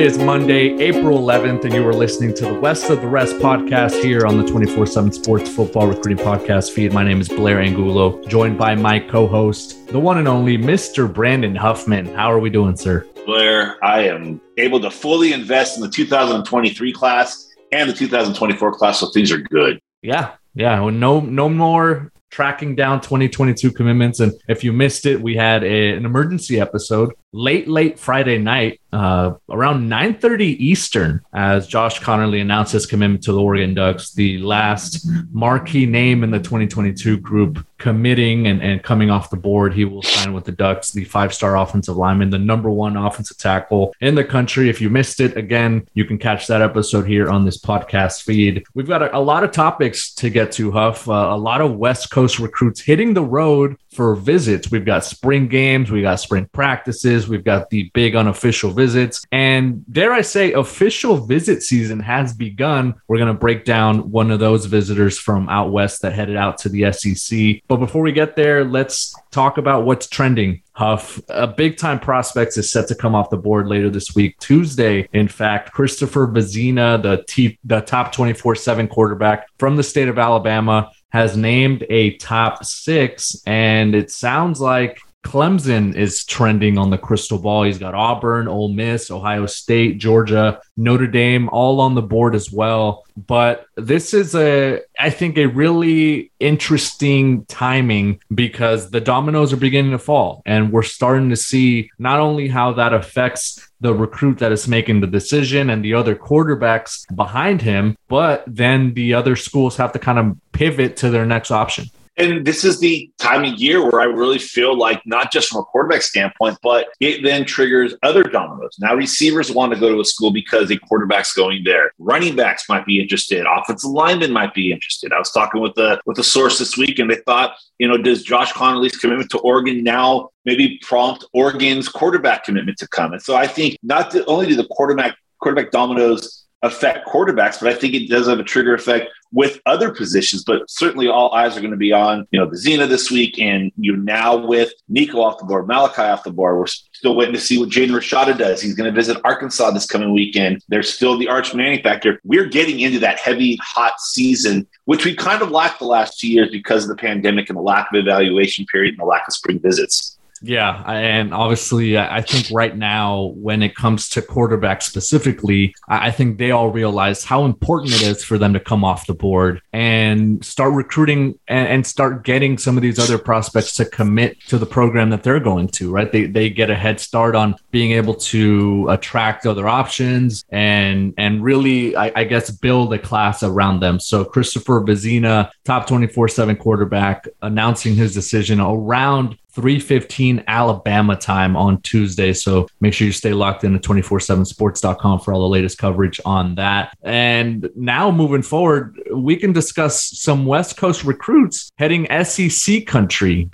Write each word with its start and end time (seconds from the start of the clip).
Is 0.00 0.16
Monday, 0.16 0.78
April 0.78 1.18
11th, 1.18 1.66
and 1.66 1.74
you 1.74 1.86
are 1.86 1.92
listening 1.92 2.32
to 2.32 2.46
the 2.46 2.54
West 2.54 2.88
of 2.88 3.02
the 3.02 3.06
Rest 3.06 3.36
podcast 3.36 4.02
here 4.02 4.24
on 4.24 4.38
the 4.38 4.46
24 4.48 4.86
7 4.86 5.12
Sports 5.12 5.50
Football 5.50 5.88
Recruiting 5.88 6.24
Podcast 6.24 6.70
feed. 6.70 6.94
My 6.94 7.04
name 7.04 7.20
is 7.20 7.28
Blair 7.28 7.60
Angulo, 7.60 8.18
joined 8.26 8.56
by 8.56 8.74
my 8.74 8.98
co 8.98 9.26
host, 9.26 9.86
the 9.88 10.00
one 10.00 10.16
and 10.16 10.26
only 10.26 10.56
Mr. 10.56 11.12
Brandon 11.12 11.54
Huffman. 11.54 12.06
How 12.06 12.32
are 12.32 12.38
we 12.38 12.48
doing, 12.48 12.76
sir? 12.76 13.06
Blair, 13.26 13.76
I 13.84 14.04
am 14.08 14.40
able 14.56 14.80
to 14.80 14.90
fully 14.90 15.34
invest 15.34 15.76
in 15.76 15.82
the 15.82 15.90
2023 15.90 16.92
class 16.94 17.50
and 17.72 17.90
the 17.90 17.92
2024 17.92 18.72
class, 18.72 19.00
so 19.00 19.10
things 19.10 19.30
are 19.30 19.38
good. 19.38 19.78
Yeah, 20.00 20.32
yeah. 20.54 20.80
Well, 20.80 20.94
no, 20.94 21.20
no 21.20 21.50
more 21.50 22.10
tracking 22.30 22.74
down 22.74 23.02
2022 23.02 23.70
commitments. 23.72 24.20
And 24.20 24.32
if 24.48 24.64
you 24.64 24.72
missed 24.72 25.04
it, 25.04 25.20
we 25.20 25.36
had 25.36 25.62
a, 25.62 25.92
an 25.92 26.06
emergency 26.06 26.58
episode 26.58 27.12
late, 27.32 27.68
late 27.68 27.98
Friday 27.98 28.38
night, 28.38 28.80
uh, 28.92 29.34
around 29.48 29.88
9:30 29.88 30.56
Eastern, 30.58 31.20
as 31.32 31.66
Josh 31.66 32.00
Conerly 32.00 32.40
announced 32.40 32.72
his 32.72 32.86
commitment 32.86 33.22
to 33.24 33.32
the 33.32 33.40
Oregon 33.40 33.74
Ducks, 33.74 34.12
the 34.12 34.38
last 34.38 35.06
marquee 35.32 35.86
name 35.86 36.24
in 36.24 36.30
the 36.30 36.40
2022 36.40 37.18
group 37.18 37.64
committing 37.78 38.46
and, 38.48 38.60
and 38.62 38.82
coming 38.82 39.10
off 39.10 39.30
the 39.30 39.36
board. 39.36 39.72
He 39.72 39.84
will 39.84 40.02
sign 40.02 40.32
with 40.32 40.44
the 40.44 40.52
Ducks, 40.52 40.90
the 40.90 41.04
five-star 41.04 41.56
offensive 41.56 41.96
lineman, 41.96 42.30
the 42.30 42.38
number 42.38 42.70
one 42.70 42.96
offensive 42.96 43.38
tackle 43.38 43.94
in 44.00 44.14
the 44.14 44.24
country. 44.24 44.68
If 44.68 44.80
you 44.80 44.90
missed 44.90 45.20
it, 45.20 45.36
again, 45.36 45.86
you 45.94 46.04
can 46.04 46.18
catch 46.18 46.46
that 46.48 46.62
episode 46.62 47.06
here 47.06 47.30
on 47.30 47.44
this 47.44 47.58
podcast 47.58 48.22
feed. 48.22 48.64
We've 48.74 48.88
got 48.88 49.02
a, 49.02 49.16
a 49.16 49.20
lot 49.20 49.44
of 49.44 49.52
topics 49.52 50.12
to 50.14 50.30
get 50.30 50.52
to, 50.52 50.72
Huff. 50.72 51.08
Uh, 51.08 51.12
a 51.30 51.38
lot 51.38 51.60
of 51.60 51.76
West 51.76 52.10
Coast 52.10 52.38
recruits 52.38 52.80
hitting 52.80 53.14
the 53.14 53.24
road 53.24 53.76
for 53.92 54.14
visits. 54.14 54.70
We've 54.70 54.84
got 54.84 55.04
spring 55.04 55.48
games, 55.48 55.90
we 55.90 56.02
got 56.02 56.20
spring 56.20 56.48
practices, 56.52 57.28
we've 57.28 57.44
got 57.44 57.70
the 57.70 57.90
big 57.94 58.14
unofficial 58.14 58.70
visits, 58.70 59.24
and 59.32 59.84
dare 59.92 60.12
I 60.12 60.22
say, 60.22 60.52
official 60.52 61.26
visit 61.26 61.62
season 61.62 62.00
has 62.00 62.32
begun. 62.32 62.94
We're 63.08 63.18
going 63.18 63.28
to 63.28 63.34
break 63.34 63.64
down 63.64 64.10
one 64.10 64.30
of 64.30 64.38
those 64.38 64.66
visitors 64.66 65.18
from 65.18 65.48
out 65.48 65.72
west 65.72 66.02
that 66.02 66.12
headed 66.12 66.36
out 66.36 66.58
to 66.58 66.68
the 66.68 66.92
SEC. 66.92 67.62
But 67.68 67.76
before 67.76 68.02
we 68.02 68.12
get 68.12 68.36
there, 68.36 68.64
let's 68.64 69.14
talk 69.30 69.58
about 69.58 69.84
what's 69.84 70.08
trending 70.08 70.62
Huff. 70.80 71.20
A 71.28 71.46
big 71.46 71.76
time 71.76 72.00
prospect 72.00 72.56
is 72.56 72.70
set 72.72 72.88
to 72.88 72.94
come 72.94 73.14
off 73.14 73.28
the 73.28 73.36
board 73.36 73.68
later 73.68 73.90
this 73.90 74.14
week, 74.14 74.38
Tuesday. 74.38 75.06
In 75.12 75.28
fact, 75.28 75.72
Christopher 75.72 76.26
Vizzina, 76.26 77.02
the, 77.02 77.22
T- 77.28 77.58
the 77.64 77.82
top 77.82 78.12
24 78.12 78.54
7 78.54 78.88
quarterback 78.88 79.46
from 79.58 79.76
the 79.76 79.82
state 79.82 80.08
of 80.08 80.18
Alabama, 80.18 80.90
has 81.10 81.36
named 81.36 81.84
a 81.90 82.16
top 82.16 82.64
six, 82.64 83.42
and 83.46 83.94
it 83.94 84.10
sounds 84.10 84.60
like 84.60 85.00
Clemson 85.24 85.94
is 85.94 86.24
trending 86.24 86.78
on 86.78 86.90
the 86.90 86.98
crystal 86.98 87.38
ball. 87.38 87.64
He's 87.64 87.78
got 87.78 87.94
Auburn, 87.94 88.48
Ole 88.48 88.72
Miss, 88.72 89.10
Ohio 89.10 89.46
State, 89.46 89.98
Georgia, 89.98 90.60
Notre 90.76 91.06
Dame 91.06 91.48
all 91.50 91.80
on 91.80 91.94
the 91.94 92.02
board 92.02 92.34
as 92.34 92.50
well. 92.50 93.04
But 93.16 93.66
this 93.76 94.14
is 94.14 94.34
a, 94.34 94.80
I 94.98 95.10
think, 95.10 95.36
a 95.36 95.46
really 95.46 96.32
interesting 96.40 97.44
timing 97.46 98.20
because 98.34 98.90
the 98.90 99.00
dominoes 99.00 99.52
are 99.52 99.58
beginning 99.58 99.92
to 99.92 99.98
fall. 99.98 100.42
And 100.46 100.72
we're 100.72 100.82
starting 100.82 101.30
to 101.30 101.36
see 101.36 101.90
not 101.98 102.18
only 102.18 102.48
how 102.48 102.72
that 102.72 102.94
affects 102.94 103.68
the 103.80 103.94
recruit 103.94 104.38
that 104.38 104.52
is 104.52 104.68
making 104.68 105.00
the 105.00 105.06
decision 105.06 105.70
and 105.70 105.84
the 105.84 105.94
other 105.94 106.16
quarterbacks 106.16 107.04
behind 107.14 107.62
him, 107.62 107.96
but 108.08 108.44
then 108.46 108.94
the 108.94 109.14
other 109.14 109.36
schools 109.36 109.76
have 109.76 109.92
to 109.92 109.98
kind 109.98 110.18
of 110.18 110.36
pivot 110.52 110.96
to 110.98 111.10
their 111.10 111.26
next 111.26 111.50
option. 111.50 111.86
And 112.20 112.46
this 112.46 112.64
is 112.64 112.78
the 112.80 113.10
time 113.18 113.44
of 113.44 113.58
year 113.58 113.82
where 113.82 114.02
I 114.02 114.04
really 114.04 114.38
feel 114.38 114.76
like, 114.76 115.00
not 115.06 115.32
just 115.32 115.48
from 115.48 115.62
a 115.62 115.64
quarterback 115.64 116.02
standpoint, 116.02 116.58
but 116.62 116.88
it 117.00 117.22
then 117.22 117.46
triggers 117.46 117.94
other 118.02 118.22
dominoes. 118.22 118.76
Now, 118.78 118.94
receivers 118.94 119.50
want 119.50 119.72
to 119.72 119.80
go 119.80 119.88
to 119.94 120.00
a 120.00 120.04
school 120.04 120.30
because 120.30 120.70
a 120.70 120.76
quarterback's 120.76 121.32
going 121.32 121.64
there. 121.64 121.92
Running 121.98 122.36
backs 122.36 122.68
might 122.68 122.84
be 122.84 123.00
interested. 123.00 123.46
Offensive 123.46 123.90
linemen 123.90 124.32
might 124.32 124.52
be 124.52 124.70
interested. 124.70 125.14
I 125.14 125.18
was 125.18 125.30
talking 125.30 125.62
with 125.62 125.78
a 125.78 125.98
with 126.04 126.18
a 126.18 126.22
source 126.22 126.58
this 126.58 126.76
week, 126.76 126.98
and 126.98 127.10
they 127.10 127.22
thought, 127.26 127.54
you 127.78 127.88
know, 127.88 127.96
does 127.96 128.22
Josh 128.22 128.52
Conerly's 128.52 128.98
commitment 128.98 129.30
to 129.30 129.38
Oregon 129.38 129.82
now 129.82 130.28
maybe 130.44 130.78
prompt 130.82 131.24
Oregon's 131.32 131.88
quarterback 131.88 132.44
commitment 132.44 132.76
to 132.78 132.88
come? 132.88 133.14
And 133.14 133.22
so 133.22 133.34
I 133.34 133.46
think 133.46 133.78
not 133.82 134.14
only 134.26 134.46
do 134.46 134.56
the 134.56 134.68
quarterback 134.70 135.16
quarterback 135.38 135.70
dominoes 135.70 136.44
affect 136.62 137.06
quarterbacks, 137.06 137.58
but 137.60 137.68
I 137.68 137.74
think 137.74 137.94
it 137.94 138.08
does 138.08 138.26
have 138.26 138.38
a 138.38 138.44
trigger 138.44 138.74
effect 138.74 139.10
with 139.32 139.60
other 139.64 139.92
positions, 139.92 140.42
but 140.44 140.68
certainly 140.68 141.08
all 141.08 141.32
eyes 141.32 141.56
are 141.56 141.60
going 141.60 141.70
to 141.70 141.76
be 141.76 141.92
on, 141.92 142.26
you 142.32 142.40
know, 142.40 142.48
Vizzina 142.48 142.88
this 142.88 143.10
week 143.10 143.38
and 143.38 143.70
you 143.76 143.96
now 143.96 144.36
with 144.36 144.72
Nico 144.88 145.20
off 145.20 145.38
the 145.38 145.44
board, 145.44 145.68
Malachi 145.68 146.02
off 146.02 146.24
the 146.24 146.32
board. 146.32 146.58
We're 146.58 146.66
still 146.66 147.14
waiting 147.14 147.34
to 147.34 147.40
see 147.40 147.58
what 147.58 147.68
Jaden 147.68 147.90
Rashada 147.90 148.36
does. 148.36 148.60
He's 148.60 148.74
going 148.74 148.92
to 148.92 148.94
visit 148.94 149.18
Arkansas 149.24 149.70
this 149.70 149.86
coming 149.86 150.12
weekend. 150.12 150.62
There's 150.68 150.92
still 150.92 151.16
the 151.16 151.28
Arch 151.28 151.54
Manning 151.54 151.82
factor. 151.82 152.20
We're 152.24 152.46
getting 152.46 152.80
into 152.80 152.98
that 152.98 153.20
heavy, 153.20 153.58
hot 153.62 154.00
season, 154.00 154.66
which 154.84 155.04
we 155.04 155.14
kind 155.14 155.42
of 155.42 155.50
lacked 155.50 155.78
the 155.78 155.86
last 155.86 156.18
two 156.18 156.28
years 156.28 156.50
because 156.50 156.84
of 156.84 156.88
the 156.88 156.96
pandemic 156.96 157.48
and 157.48 157.56
the 157.56 157.62
lack 157.62 157.88
of 157.92 157.98
evaluation 157.98 158.66
period 158.66 158.94
and 158.94 159.00
the 159.00 159.04
lack 159.04 159.26
of 159.28 159.32
spring 159.32 159.60
visits. 159.60 160.18
Yeah, 160.42 160.82
and 160.90 161.34
obviously, 161.34 161.98
I 161.98 162.22
think 162.22 162.46
right 162.50 162.74
now, 162.74 163.32
when 163.36 163.62
it 163.62 163.74
comes 163.74 164.08
to 164.10 164.22
quarterback 164.22 164.80
specifically, 164.80 165.74
I 165.86 166.10
think 166.10 166.38
they 166.38 166.50
all 166.50 166.70
realize 166.70 167.24
how 167.24 167.44
important 167.44 167.92
it 167.92 168.02
is 168.02 168.24
for 168.24 168.38
them 168.38 168.54
to 168.54 168.60
come 168.60 168.82
off 168.82 169.06
the 169.06 169.12
board 169.12 169.60
and 169.74 170.42
start 170.42 170.72
recruiting 170.72 171.38
and, 171.46 171.86
start 171.86 172.24
getting 172.24 172.56
some 172.56 172.76
of 172.76 172.82
these 172.82 172.98
other 172.98 173.18
prospects 173.18 173.74
to 173.76 173.84
commit 173.84 174.40
to 174.46 174.58
the 174.58 174.66
program 174.66 175.10
that 175.10 175.22
they're 175.22 175.40
going 175.40 175.68
to. 175.68 175.90
Right? 175.90 176.10
They 176.10 176.26
they 176.26 176.48
get 176.48 176.70
a 176.70 176.76
head 176.76 177.00
start 177.00 177.34
on 177.34 177.56
being 177.70 177.92
able 177.92 178.14
to 178.14 178.86
attract 178.88 179.46
other 179.46 179.68
options 179.68 180.44
and 180.50 181.12
and 181.18 181.42
really, 181.42 181.96
I, 181.96 182.12
I 182.14 182.24
guess, 182.24 182.50
build 182.50 182.94
a 182.94 182.98
class 182.98 183.42
around 183.42 183.80
them. 183.80 184.00
So 184.00 184.24
Christopher 184.24 184.80
Vizzina, 184.80 185.50
top 185.64 185.86
twenty 185.86 186.06
four 186.06 186.28
seven 186.28 186.56
quarterback, 186.56 187.28
announcing 187.42 187.94
his 187.94 188.14
decision 188.14 188.60
around 188.60 189.36
3:15 189.54 190.44
Alabama 190.46 191.16
time 191.16 191.56
on 191.56 191.80
Tuesday. 191.82 192.32
So 192.32 192.68
make 192.80 192.94
sure 192.94 193.06
you 193.06 193.12
stay 193.12 193.32
locked 193.32 193.64
in 193.64 193.72
to 193.72 193.78
247sports.com 193.78 195.20
for 195.20 195.34
all 195.34 195.40
the 195.40 195.48
latest 195.48 195.78
coverage 195.78 196.20
on 196.24 196.54
that. 196.56 196.96
And 197.02 197.68
now 197.74 198.10
moving 198.10 198.42
forward, 198.42 198.98
we 199.14 199.36
can 199.36 199.52
discuss 199.52 200.18
some 200.18 200.46
West 200.46 200.76
Coast 200.76 201.04
recruits 201.04 201.70
heading 201.78 202.06
SEC 202.24 202.86
country. 202.86 203.48